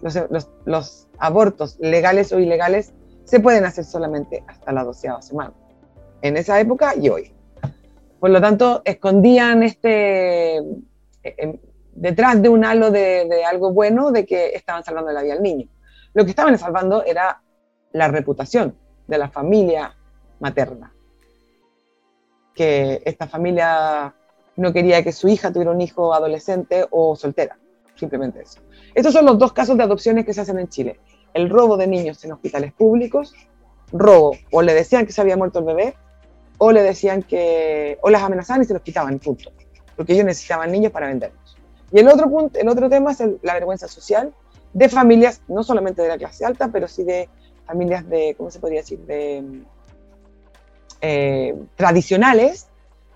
Los, 0.03 0.15
los, 0.31 0.49
los, 0.65 1.07
abortos 1.19 1.77
legales 1.81 2.33
o 2.33 2.39
ilegales 2.39 2.95
se 3.31 3.39
pueden 3.39 3.65
hacer 3.65 3.85
solamente 3.85 4.43
hasta 4.49 4.73
la 4.73 4.83
doceava 4.83 5.23
semana. 5.23 5.53
En 6.21 6.37
esa 6.37 6.59
época 6.59 6.97
y 6.97 7.09
hoy. 7.09 7.33
Por 8.19 8.31
lo 8.31 8.41
tanto, 8.41 8.83
escondían 8.85 9.63
este, 9.63 10.57
eh, 11.23 11.61
detrás 11.93 12.43
de 12.43 12.49
un 12.49 12.65
halo 12.65 12.91
de, 12.91 13.45
algo 13.49 13.73
bueno 13.73 14.11
de 14.11 14.27
que 14.27 14.49
estaban 14.49 14.83
salvando 14.83 15.13
la 15.13 15.23
vida 15.23 15.35
al 15.35 15.43
niño. 15.45 15.69
Lo 16.13 16.25
que 16.25 16.31
estaban 16.31 16.59
salvando 16.59 17.05
era 17.05 17.41
la 17.93 18.09
reputación 18.09 18.75
de 19.07 19.19
la 19.19 19.29
familia 19.29 19.95
materna. 20.41 20.93
Que 22.53 23.01
esta 23.05 23.29
familia 23.29 24.13
no 24.57 24.73
quería 24.73 25.05
que 25.05 25.13
su 25.13 25.29
hija 25.29 25.53
tuviera 25.53 25.71
un 25.71 25.81
hijo 25.81 26.13
adolescente 26.13 26.85
o 26.91 27.15
soltera. 27.15 27.57
simplemente 27.95 28.43
eso. 28.43 28.61
Estos 28.93 29.13
son 29.13 29.25
los 29.25 29.39
dos 29.39 29.53
casos 29.53 29.77
de 29.77 29.85
adopciones 29.85 30.27
que 30.27 30.35
se 30.35 30.41
hacen 30.41 30.59
en 30.59 30.69
Chile. 30.69 30.99
El 31.35 31.49
robo 31.49 31.77
de 31.77 31.87
niños 31.87 32.25
en 32.25 32.33
hospitales 32.33 32.73
públicos, 32.73 33.35
robo, 33.93 34.37
o 34.51 34.63
le 34.63 34.75
decían 34.75 35.07
que 35.07 35.13
se 35.13 35.21
había 35.21 35.37
muerto 35.37 35.61
el 35.61 35.65
bebé, 35.65 35.97
o 36.59 36.73
le 36.73 36.83
decían 36.83 37.23
que, 37.23 37.99
o 38.03 38.11
las 38.11 38.23
amenazaban 38.23 38.63
y 38.63 38.65
se 38.67 38.75
los 38.75 38.83
quitaban, 38.83 39.19
punto. 39.19 39.51
Porque 39.97 40.13
ellos 40.13 40.25
necesitaban 40.25 40.71
niños 40.71 40.93
para 40.93 41.07
venderlos. 41.09 41.57
Y 41.93 41.99
el 41.99 42.09
otro, 42.09 42.29
punto, 42.31 42.59
el 42.59 42.69
otro 42.69 42.89
tema 42.89 43.13
es 43.13 43.23
la 43.43 43.55
vergüenza 43.55 43.89
social 43.89 44.33
de 44.73 44.89
familias, 44.89 45.43
no 45.49 45.63
solamente 45.63 46.03
de 46.03 46.09
la 46.09 46.19
clase 46.19 46.45
alta, 46.45 46.69
pero 46.69 46.87
sí 46.87 47.03
de 47.05 47.29
familias 47.67 48.09
de, 48.09 48.35
¿cómo 48.37 48.51
se 48.51 48.61
podría 48.61 48.81
decir?, 48.81 49.01
de 49.01 49.63
eh, 51.01 51.55
tradicionales, 51.77 52.69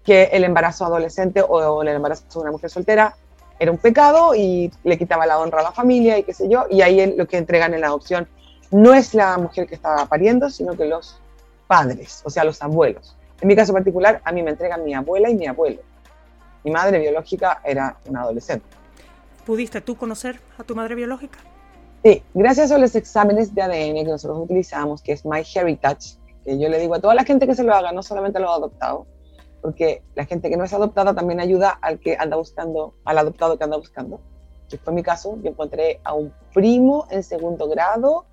que 0.05 0.25
el 0.25 0.45
embarazo 0.45 0.85
adolescente 0.85 1.43
o 1.43 1.83
el 1.83 1.89
embarazo 1.89 2.25
de 2.35 2.39
una 2.41 2.51
mujer 2.51 2.71
soltera 2.71 3.17
era 3.59 3.71
un 3.71 3.79
pecado 3.79 4.35
y 4.35 4.71
le 4.83 4.99
quitaba 4.99 5.27
la 5.27 5.39
honra 5.39 5.61
a 5.61 5.65
la 5.65 5.73
familia 5.73 6.19
y 6.19 6.23
qué 6.25 6.35
sé 6.35 6.49
yo, 6.49 6.67
y 6.71 6.83
ahí 6.83 7.15
lo 7.17 7.27
que 7.27 7.37
entregan 7.37 7.75
en 7.75 7.81
la 7.81 7.89
adopción 7.89 8.29
no 8.71 8.93
es 8.95 9.15
la 9.15 9.39
mujer 9.39 9.67
que 9.67 9.75
estaba 9.75 10.07
pariendo, 10.07 10.51
sino 10.51 10.77
que 10.77 10.85
los 10.87 11.21
padres, 11.67 12.23
o 12.25 12.31
sea, 12.31 12.45
los 12.45 12.61
abuelos. 12.63 13.17
En 13.41 13.49
mi 13.49 13.57
caso 13.57 13.73
particular, 13.73 14.21
a 14.25 14.33
mí 14.33 14.43
me 14.43 14.51
entregan 14.51 14.85
mi 14.85 14.95
abuela 14.95 15.31
y 15.31 15.35
mi 15.35 15.47
abuelo. 15.47 15.81
Mi 16.65 16.71
madre 16.71 16.99
biológica 16.99 17.61
era 17.65 17.97
una 18.07 18.23
adolescente. 18.23 18.67
¿Pudiste 19.45 19.81
tú 19.81 19.97
conocer 19.97 20.41
a 20.59 20.65
tu 20.65 20.75
madre 20.75 20.95
biológica? 20.95 21.39
Sí, 22.03 22.23
gracias 22.33 22.71
a 22.71 22.79
los 22.79 22.95
exámenes 22.95 23.55
de 23.55 23.63
ADN 23.63 24.05
que 24.05 24.11
nosotros 24.11 24.39
utilizamos, 24.43 25.03
que 25.03 25.13
es 25.13 25.25
MyHeritage, 25.25 26.17
que 26.45 26.59
yo 26.59 26.69
le 26.69 26.79
digo 26.79 26.95
a 26.95 27.01
toda 27.01 27.15
la 27.15 27.25
gente 27.25 27.47
que 27.47 27.55
se 27.55 27.63
lo 27.63 27.75
haga, 27.75 27.93
no 27.93 28.03
solamente 28.03 28.39
a 28.39 28.41
los 28.41 28.51
adoptados, 28.51 29.07
porque 29.65 30.03
la 30.15 30.27
gente 30.27 30.51
que 30.51 30.59
no 30.59 30.65
es 30.65 30.75
adoptada 30.75 31.15
también 31.15 31.41
ayuda 31.41 31.71
al 31.71 31.99
que 31.99 32.19
anda 32.19 32.37
buscando, 32.37 32.93
al 33.07 33.17
adoptado 33.17 33.57
que 33.57 33.65
anda 33.65 33.79
buscando. 33.79 34.21
Que 34.69 34.77
fue 34.77 34.93
mi 34.93 35.03
caso, 35.03 35.39
yo 35.43 35.53
encontré 35.53 36.03
a 36.05 36.13
un 36.13 36.35
primo 36.53 37.07
en 37.11 37.23
segundo 37.23 37.67
grado 37.67 38.27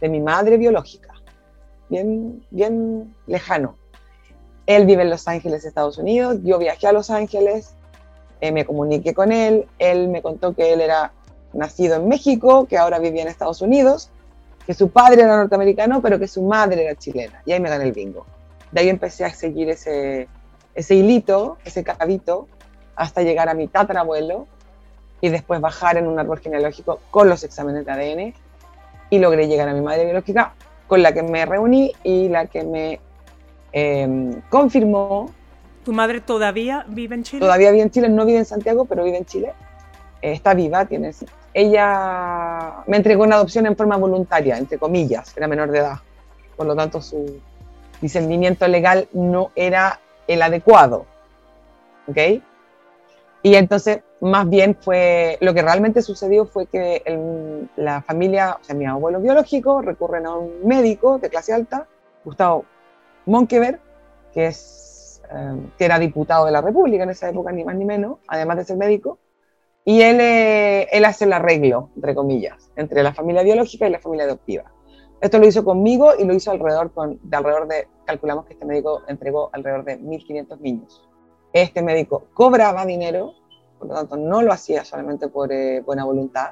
de 0.00 0.08
mi 0.08 0.20
madre 0.20 0.58
biológica, 0.58 1.12
bien, 1.88 2.46
bien 2.52 3.12
lejano. 3.26 3.74
Él 4.66 4.86
vive 4.86 5.02
en 5.02 5.10
Los 5.10 5.26
Ángeles, 5.26 5.64
Estados 5.64 5.98
Unidos, 5.98 6.38
yo 6.44 6.56
viajé 6.56 6.86
a 6.86 6.92
Los 6.92 7.10
Ángeles, 7.10 7.74
eh, 8.40 8.52
me 8.52 8.64
comuniqué 8.64 9.12
con 9.12 9.32
él, 9.32 9.66
él 9.80 10.06
me 10.06 10.22
contó 10.22 10.54
que 10.54 10.72
él 10.72 10.80
era 10.80 11.10
nacido 11.52 11.96
en 11.96 12.06
México, 12.06 12.66
que 12.66 12.78
ahora 12.78 13.00
vivía 13.00 13.22
en 13.22 13.28
Estados 13.28 13.60
Unidos, 13.60 14.08
que 14.64 14.72
su 14.72 14.90
padre 14.90 15.22
era 15.22 15.36
norteamericano, 15.36 16.00
pero 16.00 16.20
que 16.20 16.28
su 16.28 16.42
madre 16.42 16.84
era 16.84 16.94
chilena. 16.94 17.42
Y 17.44 17.50
ahí 17.50 17.58
me 17.58 17.70
gané 17.70 17.86
el 17.86 17.92
bingo. 17.92 18.24
De 18.70 18.82
ahí 18.82 18.88
empecé 18.88 19.24
a 19.24 19.34
seguir 19.34 19.68
ese, 19.68 20.28
ese 20.76 20.94
hilito, 20.94 21.56
ese 21.64 21.82
cabito, 21.82 22.46
hasta 22.94 23.22
llegar 23.22 23.48
a 23.48 23.54
mi 23.54 23.66
tatarabuelo 23.66 24.46
y 25.20 25.30
después 25.30 25.60
bajar 25.60 25.96
en 25.96 26.06
un 26.06 26.18
árbol 26.18 26.38
genealógico 26.38 27.00
con 27.10 27.28
los 27.28 27.42
exámenes 27.42 27.84
de 27.84 27.92
ADN 27.92 28.34
y 29.10 29.18
logré 29.18 29.48
llegar 29.48 29.68
a 29.68 29.72
mi 29.72 29.80
madre 29.80 30.04
biológica 30.04 30.54
con 30.86 31.02
la 31.02 31.12
que 31.12 31.22
me 31.22 31.44
reuní 31.46 31.92
y 32.04 32.28
la 32.28 32.46
que 32.46 32.62
me 32.62 33.00
em, 33.72 34.40
confirmó. 34.50 35.30
¿Tu 35.84 35.92
madre 35.92 36.20
todavía 36.20 36.84
vive 36.88 37.14
en 37.14 37.22
Chile? 37.22 37.40
Todavía 37.40 37.70
vive 37.70 37.82
en 37.82 37.90
Chile, 37.90 38.08
no 38.08 38.24
vive 38.24 38.38
en 38.38 38.44
Santiago, 38.44 38.84
pero 38.84 39.02
vive 39.02 39.16
en 39.16 39.24
Chile. 39.24 39.54
Eh, 40.22 40.32
está 40.32 40.54
viva, 40.54 40.84
tiene... 40.84 41.12
Ella 41.54 42.82
me 42.86 42.98
entregó 42.98 43.24
una 43.24 43.36
adopción 43.36 43.66
en 43.66 43.76
forma 43.76 43.96
voluntaria, 43.96 44.58
entre 44.58 44.76
comillas, 44.76 45.34
era 45.36 45.48
menor 45.48 45.70
de 45.70 45.78
edad. 45.78 45.96
Por 46.54 46.66
lo 46.66 46.76
tanto, 46.76 47.00
su 47.00 47.40
discernimiento 48.02 48.68
legal 48.68 49.08
no 49.14 49.52
era 49.56 50.00
el 50.26 50.42
adecuado. 50.42 51.06
¿Ok? 52.08 52.18
Y 53.42 53.54
entonces, 53.54 54.00
más 54.20 54.48
bien 54.48 54.74
fue, 54.74 55.38
lo 55.40 55.54
que 55.54 55.62
realmente 55.62 56.02
sucedió 56.02 56.46
fue 56.46 56.66
que 56.66 57.02
la 57.76 58.02
familia, 58.02 58.58
o 58.60 58.64
sea, 58.64 58.74
mi 58.74 58.86
abuelo 58.86 59.20
biológico, 59.20 59.82
recurren 59.82 60.26
a 60.26 60.34
un 60.34 60.66
médico 60.66 61.18
de 61.18 61.30
clase 61.30 61.52
alta, 61.52 61.86
Gustavo 62.24 62.64
Monkever, 63.26 63.78
que, 64.32 64.46
es, 64.46 65.22
eh, 65.30 65.60
que 65.78 65.84
era 65.84 65.98
diputado 65.98 66.46
de 66.46 66.52
la 66.52 66.60
República 66.60 67.04
en 67.04 67.10
esa 67.10 67.28
época, 67.28 67.52
ni 67.52 67.64
más 67.64 67.76
ni 67.76 67.84
menos, 67.84 68.18
además 68.26 68.56
de 68.56 68.64
ser 68.64 68.76
médico, 68.76 69.18
y 69.84 70.02
él, 70.02 70.18
eh, 70.20 70.88
él 70.90 71.04
hace 71.04 71.26
el 71.26 71.32
arreglo, 71.32 71.90
entre 71.94 72.16
comillas, 72.16 72.70
entre 72.74 73.04
la 73.04 73.14
familia 73.14 73.44
biológica 73.44 73.86
y 73.86 73.90
la 73.90 74.00
familia 74.00 74.24
adoptiva. 74.24 74.64
Esto 75.20 75.38
lo 75.38 75.46
hizo 75.46 75.64
conmigo 75.64 76.12
y 76.18 76.24
lo 76.24 76.34
hizo 76.34 76.50
alrededor, 76.50 76.92
con, 76.92 77.18
de 77.22 77.36
alrededor 77.36 77.68
de, 77.68 77.88
calculamos 78.04 78.44
que 78.44 78.52
este 78.52 78.66
médico 78.66 79.02
entregó 79.08 79.50
alrededor 79.52 79.84
de 79.84 79.98
1.500 80.00 80.60
niños. 80.60 81.08
Este 81.52 81.82
médico 81.82 82.26
cobraba 82.34 82.84
dinero, 82.84 83.32
por 83.78 83.88
lo 83.88 83.94
tanto 83.94 84.16
no 84.16 84.42
lo 84.42 84.52
hacía 84.52 84.84
solamente 84.84 85.28
por 85.28 85.52
eh, 85.52 85.80
buena 85.80 86.04
voluntad, 86.04 86.50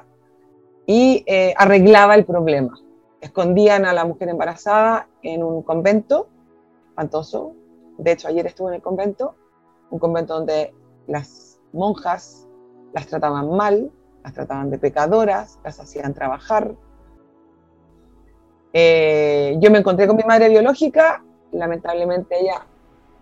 y 0.87 1.23
eh, 1.27 1.53
arreglaba 1.57 2.15
el 2.15 2.25
problema. 2.25 2.77
Escondían 3.21 3.85
a 3.85 3.93
la 3.93 4.05
mujer 4.05 4.29
embarazada 4.29 5.07
en 5.21 5.43
un 5.43 5.61
convento, 5.61 6.27
espantoso. 6.89 7.53
De 7.97 8.11
hecho, 8.11 8.27
ayer 8.27 8.45
estuve 8.47 8.69
en 8.69 8.75
el 8.75 8.81
convento, 8.81 9.35
un 9.89 9.99
convento 9.99 10.33
donde 10.35 10.73
las 11.07 11.59
monjas 11.71 12.47
las 12.93 13.07
trataban 13.07 13.49
mal, 13.51 13.91
las 14.23 14.33
trataban 14.33 14.69
de 14.71 14.79
pecadoras, 14.79 15.59
las 15.63 15.79
hacían 15.79 16.13
trabajar, 16.13 16.75
eh, 18.77 19.55
yo 19.61 19.71
me 19.71 19.77
encontré 19.77 20.05
con 20.05 20.17
mi 20.17 20.23
madre 20.23 20.49
biológica, 20.49 21.23
lamentablemente 21.53 22.37
ella... 22.37 22.67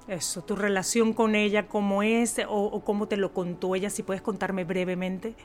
Eso, 0.08 0.42
tu 0.42 0.56
relación 0.56 1.14
con 1.14 1.36
ella, 1.36 1.68
¿cómo 1.68 2.02
es 2.02 2.42
o, 2.50 2.82
cómo 2.84 3.08
te 3.08 3.18
lo 3.18 3.34
contó 3.34 3.76
ella? 3.76 3.92
Si 3.92 4.02
puedes 4.02 4.24
contarme 4.24 4.64
brevemente. 4.64 5.36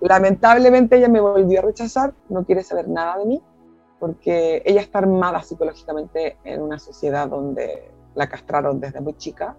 Lamentablemente 0.00 0.96
ella 0.96 1.08
me 1.08 1.20
volvió 1.20 1.60
a 1.60 1.62
rechazar, 1.62 2.14
no 2.28 2.44
quiere 2.44 2.64
saber 2.64 2.88
nada 2.88 3.18
de 3.18 3.26
mí, 3.26 3.42
porque 4.00 4.60
ella 4.66 4.80
está 4.80 4.98
armada 4.98 5.40
psicológicamente 5.44 6.38
en 6.42 6.60
una 6.60 6.80
sociedad 6.80 7.28
donde 7.28 7.88
la 8.16 8.28
castraron 8.28 8.80
desde 8.80 9.00
muy 9.00 9.14
chica. 9.18 9.56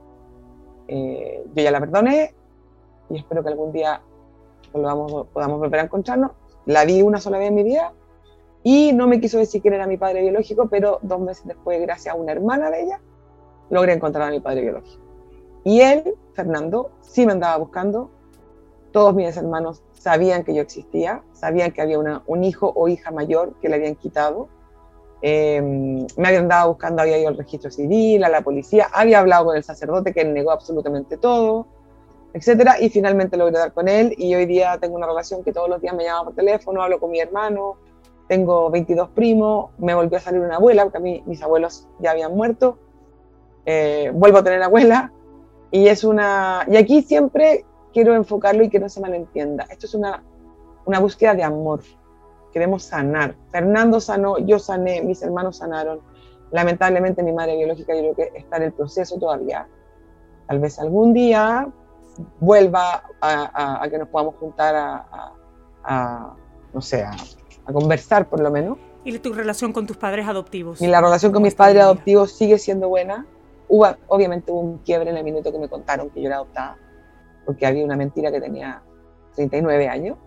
Eh, 0.90 1.46
yo 1.56 1.64
ya 1.64 1.72
la 1.72 1.80
perdoné 1.80 2.36
y 3.10 3.18
espero 3.20 3.44
que 3.44 3.50
algún 3.50 3.72
día 3.72 4.02
podamos, 4.74 5.28
podamos 5.28 5.58
volver 5.58 5.80
a 5.80 5.84
encontrarnos. 5.84 6.32
La 6.66 6.84
vi 6.84 7.02
una 7.02 7.22
sola 7.22 7.38
vez 7.38 7.48
en 7.48 7.56
mi 7.56 7.64
vida 7.64 7.94
y 8.64 8.92
no 8.94 9.08
me 9.08 9.22
quiso 9.22 9.38
decir 9.38 9.62
quién 9.62 9.74
era 9.74 9.88
mi 9.88 9.98
padre 9.98 10.22
biológico, 10.22 10.68
pero 10.70 11.00
dos 11.02 11.20
meses 11.22 11.46
después, 11.46 11.80
gracias 11.82 12.14
a 12.14 12.18
una 12.18 12.32
hermana 12.32 12.70
de 12.70 12.84
ella, 12.84 13.00
logré 13.70 13.94
encontrar 13.94 14.28
a 14.28 14.32
mi 14.32 14.40
padre 14.40 14.62
biológico. 14.62 15.04
Y 15.64 15.82
él, 15.82 16.16
Fernando, 16.34 16.92
sí 17.02 17.26
me 17.26 17.34
andaba 17.34 17.58
buscando. 17.58 18.10
Todos 18.92 19.14
mis 19.14 19.36
hermanos 19.38 19.84
sabían 19.94 20.44
que 20.44 20.54
yo 20.54 20.62
existía, 20.62 21.22
sabían 21.34 21.72
que 21.72 21.82
había 21.82 22.00
una, 22.00 22.24
un 22.26 22.44
hijo 22.44 22.72
o 22.76 22.88
hija 22.88 23.12
mayor 23.12 23.54
que 23.62 23.70
le 23.70 23.76
habían 23.76 23.96
quitado. 23.96 24.50
Em, 25.22 26.08
me 26.16 26.28
habían 26.28 26.44
andado 26.44 26.70
buscando, 26.70 27.02
había 27.02 27.18
ido 27.18 27.28
al 27.28 27.38
registro 27.38 27.70
civil, 27.70 28.24
a 28.24 28.30
la 28.30 28.42
policía, 28.42 28.88
había 28.94 29.20
hablado 29.20 29.46
con 29.46 29.58
el 29.58 29.64
sacerdote 29.64 30.14
que 30.14 30.24
negó 30.24 30.52
absolutamente 30.52 31.18
todo, 31.18 31.68
etcétera, 32.34 32.80
y 32.80 32.90
finalmente 32.90 33.36
logré 33.36 33.58
dar 33.58 33.74
con 33.74 33.90
él 33.90 34.16
y 34.18 34.34
hoy 34.34 34.46
día 34.46 34.78
tengo 34.80 34.96
una 34.96 35.08
relación 35.08 35.44
que 35.44 35.52
todos 35.52 35.68
los 35.68 35.82
días 35.82 35.94
me 35.94 36.06
llama 36.06 36.26
por 36.26 36.36
teléfono, 36.36 36.82
hablo 36.82 37.02
con 37.02 37.12
mi 37.12 37.20
hermano, 37.20 37.76
tengo 38.30 38.70
22 38.70 39.10
primos, 39.10 39.72
me 39.80 39.96
volvió 39.96 40.20
a 40.20 40.22
salir 40.22 40.40
una 40.40 40.58
abuela, 40.58 40.84
porque 40.84 41.00
a 41.00 41.02
mí 41.02 41.24
mis 41.26 41.42
abuelos 41.42 41.88
ya 41.98 42.12
habían 42.12 42.36
muerto, 42.36 42.78
eh, 43.66 44.12
vuelvo 44.14 44.38
a 44.38 44.44
tener 44.44 44.62
abuela, 44.62 45.12
y 45.72 45.88
es 45.88 46.04
una, 46.04 46.64
y 46.68 46.78
aquí 46.78 47.02
siempre 47.02 47.66
quiero 47.92 48.14
enfocarlo 48.14 48.64
y 48.64 48.70
que 48.70 48.80
no 48.80 48.88
se 48.88 49.02
malentienda, 49.02 49.66
esto 49.72 49.88
es 49.88 49.96
una, 49.96 50.24
una 50.86 51.00
búsqueda 51.00 51.34
de 51.34 51.44
amor, 51.44 51.82
queremos 52.54 52.84
sanar, 52.84 53.36
Fernando 53.50 54.00
sanó, 54.00 54.38
yo 54.38 54.60
sané, 54.60 55.02
mis 55.02 55.24
hermanos 55.24 55.58
sanaron, 55.58 56.00
lamentablemente 56.52 57.24
mi 57.24 57.32
madre 57.32 57.58
biológica 57.58 57.96
yo 57.96 58.14
creo 58.14 58.16
que 58.16 58.38
está 58.38 58.58
en 58.58 58.64
el 58.64 58.74
proceso 58.74 59.18
todavía, 59.18 59.68
tal 60.48 60.60
vez 60.60 60.78
algún 60.78 61.14
día 61.14 61.68
vuelva 62.40 63.06
a, 63.22 63.88
que 63.90 63.98
nos 63.98 64.10
podamos 64.10 64.36
juntar 64.36 64.76
a, 64.76 65.34
a 65.84 66.36
no 66.76 66.82
sé, 66.82 67.04
a 67.70 67.72
a 67.72 67.74
conversar 67.74 68.28
por 68.28 68.40
lo 68.40 68.52
menos. 68.52 68.78
¿Y 69.04 69.18
tu 69.20 69.34
relación 69.34 69.72
con 69.72 69.88
tus 69.88 69.98
padres 69.98 70.28
adoptivos? 70.28 70.82
Y 70.82 70.88
la 70.88 71.02
relación 71.02 71.32
con 71.32 71.44
mis 71.44 71.56
padres 71.56 71.82
adoptivos 71.82 72.32
sigue 72.32 72.58
siendo 72.58 72.90
buena. 72.90 73.26
Hubo, 73.68 73.88
obviamente 74.08 74.52
hubo 74.52 74.60
un 74.60 74.78
quiebre 74.80 75.12
en 75.12 75.18
el 75.18 75.24
minuto 75.24 75.52
que 75.52 75.60
me 75.60 75.70
contaron 75.70 76.10
que 76.10 76.22
yo 76.22 76.28
era 76.28 76.38
adoptada, 76.38 76.78
porque 77.46 77.66
había 77.66 77.86
una 77.86 77.96
mentira 77.96 78.32
que 78.32 78.42
tenía 78.42 78.82
39 79.36 79.88
años. 79.88 80.18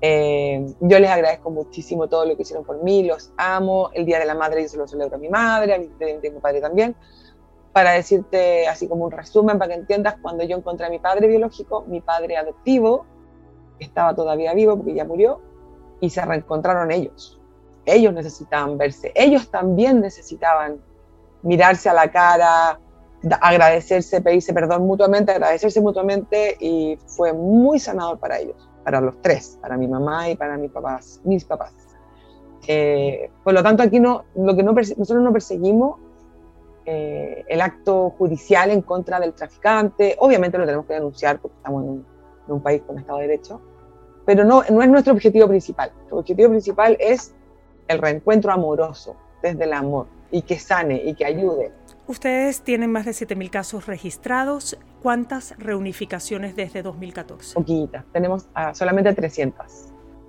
Eh, 0.00 0.66
yo 0.80 0.98
les 0.98 1.10
agradezco 1.10 1.50
muchísimo 1.50 2.08
todo 2.08 2.26
lo 2.26 2.36
que 2.36 2.42
hicieron 2.42 2.64
por 2.64 2.82
mí, 2.82 3.04
los 3.04 3.32
amo. 3.36 3.90
El 3.94 4.04
Día 4.04 4.18
de 4.18 4.26
la 4.26 4.34
Madre 4.34 4.62
yo 4.62 4.68
se 4.68 4.76
lo 4.76 4.88
celebro 4.88 5.14
a 5.14 5.18
mi 5.18 5.28
madre, 5.28 5.74
a 5.74 5.78
mi, 5.78 5.88
mi 5.88 6.40
padre 6.40 6.60
también. 6.60 6.96
Para 7.72 7.92
decirte 7.92 8.66
así 8.66 8.88
como 8.88 9.04
un 9.04 9.12
resumen, 9.12 9.58
para 9.58 9.72
que 9.72 9.80
entiendas, 9.80 10.16
cuando 10.20 10.44
yo 10.44 10.56
encontré 10.56 10.86
a 10.86 10.90
mi 10.90 10.98
padre 10.98 11.28
biológico, 11.28 11.84
mi 11.86 12.00
padre 12.00 12.36
adoptivo 12.36 13.06
estaba 13.78 14.14
todavía 14.14 14.52
vivo 14.54 14.76
porque 14.76 14.94
ya 14.94 15.04
murió, 15.04 15.40
y 16.02 16.10
se 16.10 16.20
reencontraron 16.20 16.90
ellos. 16.90 17.40
Ellos 17.86 18.12
necesitaban 18.12 18.76
verse, 18.76 19.12
ellos 19.14 19.50
también 19.50 20.00
necesitaban 20.00 20.80
mirarse 21.42 21.88
a 21.88 21.94
la 21.94 22.10
cara, 22.10 22.80
agradecerse, 23.40 24.20
pedirse 24.20 24.52
perdón 24.52 24.84
mutuamente, 24.86 25.30
agradecerse 25.30 25.80
mutuamente 25.80 26.56
y 26.60 26.98
fue 27.06 27.32
muy 27.32 27.78
sanador 27.78 28.18
para 28.18 28.38
ellos. 28.38 28.68
para 28.84 29.00
los 29.00 29.22
tres, 29.22 29.58
para 29.62 29.76
mi 29.76 29.86
mamá 29.86 30.28
y 30.28 30.34
para 30.34 30.56
mis 30.58 30.72
papás. 30.72 31.20
Mis 31.22 31.44
papás. 31.44 31.72
Eh, 32.66 33.30
por 33.44 33.54
lo 33.54 33.62
tanto, 33.62 33.84
aquí 33.84 34.00
no, 34.00 34.24
lo 34.34 34.56
que 34.56 34.64
no, 34.64 34.72
nosotros 34.72 35.22
no 35.22 35.32
perseguimos 35.32 36.00
eh, 36.84 37.44
el 37.46 37.60
acto 37.60 38.10
judicial 38.18 38.72
en 38.72 38.82
contra 38.82 39.20
del 39.20 39.34
traficante. 39.34 40.16
Obviamente 40.18 40.58
lo 40.58 40.66
tenemos 40.66 40.86
que 40.86 40.94
denunciar 40.94 41.38
porque 41.38 41.56
estamos 41.58 41.84
en 41.84 41.90
un, 41.90 42.06
en 42.48 42.54
un 42.54 42.60
país 42.60 42.82
con 42.82 42.98
Estado 42.98 43.20
de 43.20 43.28
Derecho, 43.28 43.60
pero 44.24 44.44
no, 44.44 44.62
no 44.70 44.82
es 44.82 44.88
nuestro 44.88 45.12
objetivo 45.12 45.48
principal. 45.48 45.90
Nuestro 45.94 46.18
objetivo 46.18 46.50
principal 46.50 46.96
es 47.00 47.34
el 47.88 47.98
reencuentro 47.98 48.52
amoroso, 48.52 49.16
desde 49.42 49.64
el 49.64 49.72
amor, 49.72 50.06
y 50.30 50.42
que 50.42 50.58
sane 50.58 51.02
y 51.04 51.14
que 51.14 51.24
ayude. 51.24 51.72
Ustedes 52.06 52.62
tienen 52.62 52.90
más 52.90 53.04
de 53.04 53.12
7.000 53.12 53.50
casos 53.50 53.86
registrados. 53.86 54.76
¿Cuántas 55.02 55.56
reunificaciones 55.58 56.56
desde 56.56 56.82
2014? 56.82 57.54
Poquitas, 57.54 58.04
tenemos 58.12 58.48
uh, 58.56 58.74
solamente 58.74 59.12
300. 59.12 59.66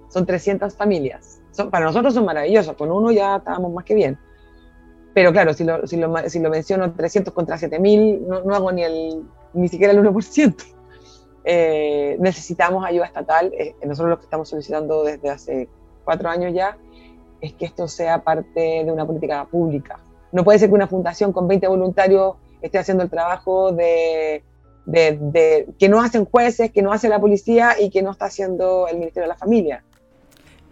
Son 0.10 0.26
300 0.26 0.76
familias. 0.76 1.42
Son, 1.52 1.70
para 1.70 1.86
nosotros 1.86 2.14
son 2.14 2.26
maravillosos, 2.26 2.76
con 2.76 2.92
uno 2.92 3.12
ya 3.12 3.38
estábamos 3.38 3.74
más 3.74 3.86
que 3.86 3.96
bien. 3.96 4.18
Pero 5.14 5.32
claro, 5.32 5.54
si 5.54 5.64
lo, 5.64 5.86
si 5.86 5.98
lo, 5.98 6.30
si 6.30 6.40
lo 6.40 6.50
menciono 6.50 6.92
300 6.94 7.34
contra 7.34 7.58
7.000, 7.58 8.22
no, 8.22 8.44
no 8.44 8.56
hago 8.56 8.72
ni, 8.72 8.84
el, 8.84 9.24
ni 9.54 9.68
siquiera 9.68 9.94
el 9.94 10.00
1%. 10.00 10.56
Eh, 11.44 12.18
necesitamos 12.20 12.86
ayuda 12.86 13.06
estatal. 13.06 13.52
Eh, 13.58 13.76
nosotros 13.86 14.10
lo 14.10 14.18
que 14.18 14.26
estamos 14.26 14.50
solicitando 14.50 15.04
desde 15.04 15.30
hace 15.30 15.70
cuatro 16.04 16.30
años 16.30 16.54
ya 16.54 16.78
es 17.42 17.54
que 17.54 17.66
esto 17.66 17.88
sea 17.88 18.24
parte 18.24 18.84
de 18.86 18.92
una 18.92 19.06
política 19.06 19.46
pública. 19.46 20.00
No 20.32 20.44
puede 20.44 20.60
ser 20.60 20.70
que 20.70 20.76
una 20.76 20.88
fundación 20.88 21.34
con 21.34 21.48
20 21.48 21.68
voluntarios 21.68 22.36
esté 22.62 22.80
haciendo 22.80 23.04
el 23.04 23.10
trabajo 23.10 23.72
de, 23.72 24.44
de, 24.86 25.18
de, 25.20 25.68
que 25.78 25.90
no 25.90 26.02
hacen 26.02 26.26
jueces, 26.26 26.72
que 26.72 26.82
no 26.82 26.94
hace 26.94 27.10
la 27.10 27.20
policía 27.20 27.80
y 27.80 27.90
que 27.90 28.02
no 28.02 28.12
está 28.12 28.26
haciendo 28.26 28.88
el 28.88 28.98
Ministerio 28.98 29.24
de 29.24 29.34
la 29.34 29.38
Familia. 29.38 29.84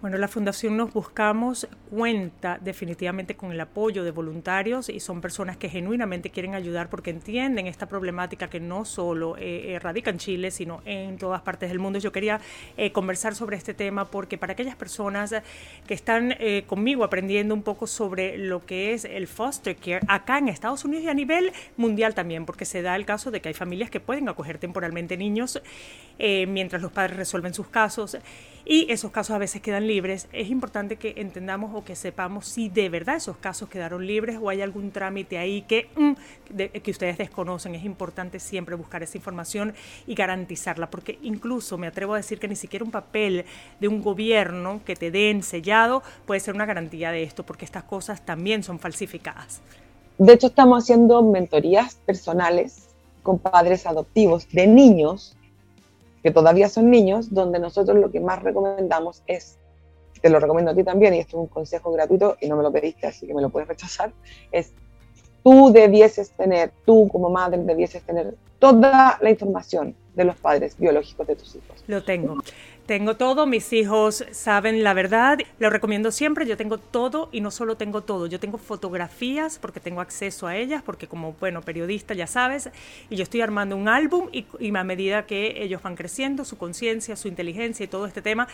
Bueno, 0.02 0.18
la 0.18 0.28
Fundación 0.28 0.78
Nos 0.78 0.94
Buscamos 0.94 1.68
cuenta 1.92 2.58
definitivamente 2.60 3.36
con 3.36 3.52
el 3.52 3.62
apoyo 3.62 4.04
de 4.04 4.10
voluntarios 4.10 4.90
y 4.90 5.00
son 5.00 5.22
personas 5.22 5.58
que 5.58 5.70
genuinamente 5.70 6.32
quieren 6.32 6.56
ayudar 6.56 6.90
porque 6.90 7.12
entienden 7.12 7.68
esta 7.68 7.88
problemática 7.88 8.50
que 8.50 8.60
no 8.60 8.84
solo 8.84 9.36
eh, 9.38 9.78
radica 9.80 10.10
en 10.10 10.18
Chile, 10.18 10.50
sino 10.50 10.82
en 10.86 11.20
todas 11.20 11.44
partes 11.44 11.70
del 11.70 11.78
mundo. 11.78 12.00
Yo 12.00 12.12
quería 12.12 12.42
eh, 12.78 12.92
conversar 12.92 13.36
sobre 13.36 13.58
este 13.58 13.76
tema 13.76 14.10
porque 14.10 14.40
para 14.40 14.54
aquellas 14.54 14.76
personas 14.76 15.36
que 15.86 15.94
están 15.94 16.36
eh, 16.40 16.64
conmigo 16.66 17.04
aprendiendo 17.04 17.54
un 17.54 17.62
poco 17.62 17.86
sobre 17.86 18.40
lo 18.40 18.66
que 18.66 18.94
es 18.94 19.06
el 19.06 19.28
foster 19.28 19.76
care 19.76 20.00
acá 20.08 20.40
en 20.40 20.48
Estados 20.48 20.84
Unidos 20.84 21.06
y 21.06 21.10
a 21.10 21.14
nivel 21.14 21.54
mundial 21.78 22.16
también, 22.16 22.48
porque 22.48 22.66
se 22.66 22.82
da 22.82 22.96
el 22.96 23.06
caso 23.06 23.30
de 23.30 23.40
que 23.40 23.50
hay 23.50 23.54
familias 23.54 23.92
que 23.92 24.00
pueden 24.00 24.28
acoger 24.30 24.58
temporalmente 24.58 25.16
niños 25.16 25.62
mientras 26.20 26.84
los 26.84 26.92
padres 26.92 27.18
resuelven 27.18 27.54
sus 27.54 27.68
casos 27.68 28.16
y 28.66 28.92
esos 28.92 29.12
casos 29.12 29.36
a 29.36 29.40
veces 29.40 29.62
quedan 29.62 29.88
es 29.98 30.50
importante 30.50 30.96
que 30.96 31.14
entendamos 31.18 31.72
o 31.76 31.84
que 31.84 31.96
sepamos 31.96 32.48
si 32.48 32.70
de 32.70 32.90
verdad 32.90 33.16
esos 33.16 33.38
casos 33.38 33.70
quedaron 33.70 34.06
libres 34.06 34.38
o 34.42 34.50
hay 34.50 34.62
algún 34.62 34.92
trámite 34.92 35.38
ahí 35.38 35.64
que, 35.64 35.90
mm, 35.96 36.14
que 36.56 36.92
ustedes 36.92 37.18
desconocen. 37.18 37.76
Es 37.76 37.86
importante 37.86 38.40
siempre 38.40 38.76
buscar 38.76 39.04
esa 39.04 39.18
información 39.18 39.74
y 40.08 40.16
garantizarla, 40.16 40.90
porque 40.90 41.20
incluso 41.22 41.78
me 41.78 41.88
atrevo 41.88 42.14
a 42.14 42.18
decir 42.18 42.40
que 42.40 42.48
ni 42.48 42.56
siquiera 42.56 42.86
un 42.86 42.92
papel 42.92 43.46
de 43.80 43.88
un 43.88 44.02
gobierno 44.02 44.82
que 44.86 44.96
te 44.96 45.12
den 45.12 45.44
sellado 45.44 46.04
puede 46.26 46.40
ser 46.40 46.56
una 46.56 46.66
garantía 46.66 47.12
de 47.12 47.24
esto, 47.24 47.44
porque 47.44 47.66
estas 47.66 47.84
cosas 47.84 48.26
también 48.26 48.64
son 48.64 48.80
falsificadas. 48.80 49.62
De 50.18 50.34
hecho, 50.34 50.48
estamos 50.48 50.84
haciendo 50.84 51.24
mentorías 51.24 51.96
personales 51.96 52.90
con 53.24 53.40
padres 53.40 53.86
adoptivos 53.86 54.48
de 54.50 54.68
niños 54.68 55.36
que 56.24 56.32
todavía 56.32 56.70
son 56.70 56.90
niños, 56.90 57.34
donde 57.34 57.60
nosotros 57.60 57.98
lo 57.98 58.12
que 58.12 58.20
más 58.20 58.44
recomendamos 58.44 59.24
es, 59.28 59.58
te 60.22 60.30
lo 60.30 60.40
recomiendo 60.40 60.72
a 60.72 60.76
ti 60.76 60.84
también, 60.84 61.14
y 61.14 61.20
esto 61.20 61.38
es 61.38 61.42
un 61.42 61.48
consejo 61.48 61.92
gratuito 61.92 62.38
y 62.40 62.48
no 62.48 62.56
me 62.56 62.64
lo 62.64 62.72
pediste, 62.72 63.08
así 63.08 63.28
que 63.28 63.34
me 63.34 63.42
lo 63.42 63.50
puedes 63.50 63.68
rechazar, 63.68 64.12
es 64.52 64.74
tú 65.44 65.72
debieses 65.72 66.32
tener, 66.32 66.72
tú 66.86 67.10
como 67.12 67.30
madre 67.30 67.58
debieses 67.64 68.04
tener 68.04 68.36
toda 68.60 69.18
la 69.22 69.30
información 69.30 69.96
de 70.14 70.26
los 70.26 70.36
padres 70.36 70.78
biológicos 70.78 71.26
de 71.26 71.36
tus 71.36 71.56
hijos. 71.56 71.84
Lo 71.88 72.04
tengo. 72.04 72.38
Tengo 72.86 73.16
todo, 73.16 73.46
mis 73.46 73.72
hijos 73.74 74.26
saben 74.32 74.84
la 74.84 74.94
verdad, 74.94 75.40
lo 75.60 75.70
recomiendo 75.70 76.12
siempre, 76.12 76.46
yo 76.46 76.58
tengo 76.58 76.78
todo 76.78 77.30
y 77.32 77.40
no 77.40 77.50
solo 77.50 77.78
tengo 77.78 78.02
todo, 78.02 78.26
yo 78.26 78.40
tengo 78.40 78.58
fotografías 78.58 79.60
porque 79.60 79.80
tengo 79.80 80.02
acceso 80.02 80.46
a 80.46 80.58
ellas, 80.58 80.84
porque 80.84 81.08
como, 81.08 81.34
bueno, 81.40 81.62
periodista 81.62 82.14
ya 82.14 82.28
sabes, 82.28 82.70
y 83.10 83.16
yo 83.16 83.24
estoy 83.24 83.42
armando 83.42 83.78
un 83.78 83.88
álbum 83.88 84.28
y, 84.32 84.46
y 84.60 84.76
a 84.76 84.84
medida 84.84 85.26
que 85.26 85.64
ellos 85.64 85.82
van 85.82 85.96
creciendo, 85.96 86.44
su 86.44 86.58
conciencia, 86.58 87.16
su 87.16 87.30
inteligencia 87.30 87.84
y 87.84 87.88
todo 87.88 88.06
este 88.08 88.22
tema, 88.22 88.48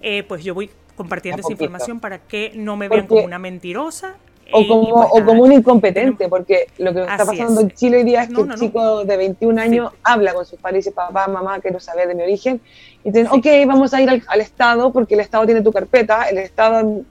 eh, 0.00 0.22
pues 0.22 0.44
yo 0.44 0.54
voy 0.54 0.70
compartiendo 0.98 1.40
esa 1.40 1.52
información 1.52 2.00
para 2.00 2.18
que 2.18 2.52
no 2.54 2.76
me 2.76 2.88
vean 2.88 3.06
como 3.06 3.22
una 3.22 3.38
mentirosa 3.38 4.16
o 4.52 4.66
como, 4.66 5.02
o 5.02 5.24
como 5.24 5.42
un 5.42 5.52
incompetente, 5.52 6.28
porque 6.28 6.66
lo 6.78 6.92
que 6.92 7.00
está 7.02 7.24
pasando 7.24 7.60
en 7.60 7.70
Chile 7.70 7.98
hoy 7.98 8.04
día 8.04 8.22
es 8.22 8.28
que 8.28 8.34
no, 8.42 8.54
el 8.54 8.60
chico 8.60 9.04
de 9.04 9.16
21 9.16 9.60
años 9.60 9.90
sí. 9.92 9.98
habla 10.02 10.34
con 10.34 10.44
sus 10.44 10.58
padres 10.58 10.86
y 10.86 10.88
dice, 10.88 10.92
papá, 10.92 11.28
mamá, 11.28 11.60
quiero 11.60 11.80
saber 11.80 12.08
de 12.08 12.14
mi 12.14 12.22
origen. 12.22 12.60
Y 13.04 13.10
dicen, 13.10 13.28
sí. 13.30 13.38
ok, 13.38 13.68
vamos 13.68 13.92
a 13.94 14.00
ir 14.00 14.08
al, 14.08 14.22
al, 14.26 14.40
Estado 14.40 14.92
porque 14.92 15.14
el 15.14 15.20
Estado 15.20 15.44
tiene 15.46 15.60
tu 15.60 15.72
carpeta. 15.72 16.28
El 16.28 16.38
Estado 16.38 17.02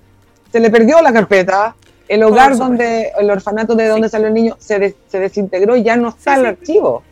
se 0.51 0.59
le 0.59 0.69
perdió 0.69 1.01
la 1.01 1.13
carpeta. 1.13 1.75
El 2.07 2.23
hogar 2.23 2.57
donde, 2.57 3.11
el 3.19 3.29
orfanato 3.29 3.75
de 3.75 3.87
donde 3.87 4.09
salió 4.09 4.27
el 4.27 4.33
niño 4.33 4.55
se, 4.59 4.79
de, 4.79 4.95
se 5.07 5.19
desintegró 5.19 5.75
y 5.75 5.83
ya 5.83 5.95
no 5.95 6.09
está 6.09 6.35
el 6.35 6.45
archivo. 6.45 7.03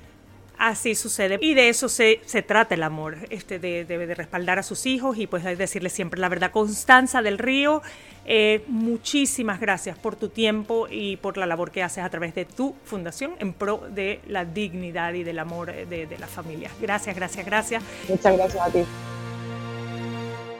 Así 0.58 0.96
sucede. 0.96 1.38
Y 1.42 1.54
de 1.54 1.70
eso 1.70 1.90
se, 1.90 2.22
se 2.26 2.42
trata 2.42 2.76
el 2.76 2.84
amor, 2.84 3.18
este, 3.30 3.60
de, 3.60 3.86
de, 3.86 4.16
respaldar 4.16 4.60
a 4.60 4.64
sus 4.64 4.86
hijos 4.86 5.18
y 5.18 5.28
pues 5.28 5.44
decirles 5.58 5.94
siempre 5.94 6.20
la 6.20 6.30
verdad. 6.30 6.52
Constanza 6.52 7.22
del 7.22 7.38
Río, 7.38 7.82
eh, 8.26 8.64
muchísimas 8.68 9.60
gracias 9.60 9.98
por 9.98 10.16
tu 10.16 10.30
tiempo 10.30 10.88
y 10.90 11.18
por 11.18 11.38
la 11.38 11.46
labor 11.46 11.72
que 11.72 11.84
haces 11.84 12.04
a 12.04 12.10
través 12.10 12.34
de 12.36 12.46
tu 12.46 12.76
fundación 12.86 13.34
en 13.40 13.54
pro 13.54 13.84
de 13.90 14.22
la 14.28 14.46
dignidad 14.46 15.14
y 15.14 15.24
del 15.24 15.40
amor 15.40 15.74
de, 15.74 16.08
de 16.08 16.18
la 16.18 16.28
familia. 16.28 16.70
Gracias, 16.82 17.16
gracias, 17.16 17.46
gracias. 17.46 17.84
Muchas 18.08 18.36
gracias 18.36 18.68
a 18.68 18.72
ti. 18.72 18.80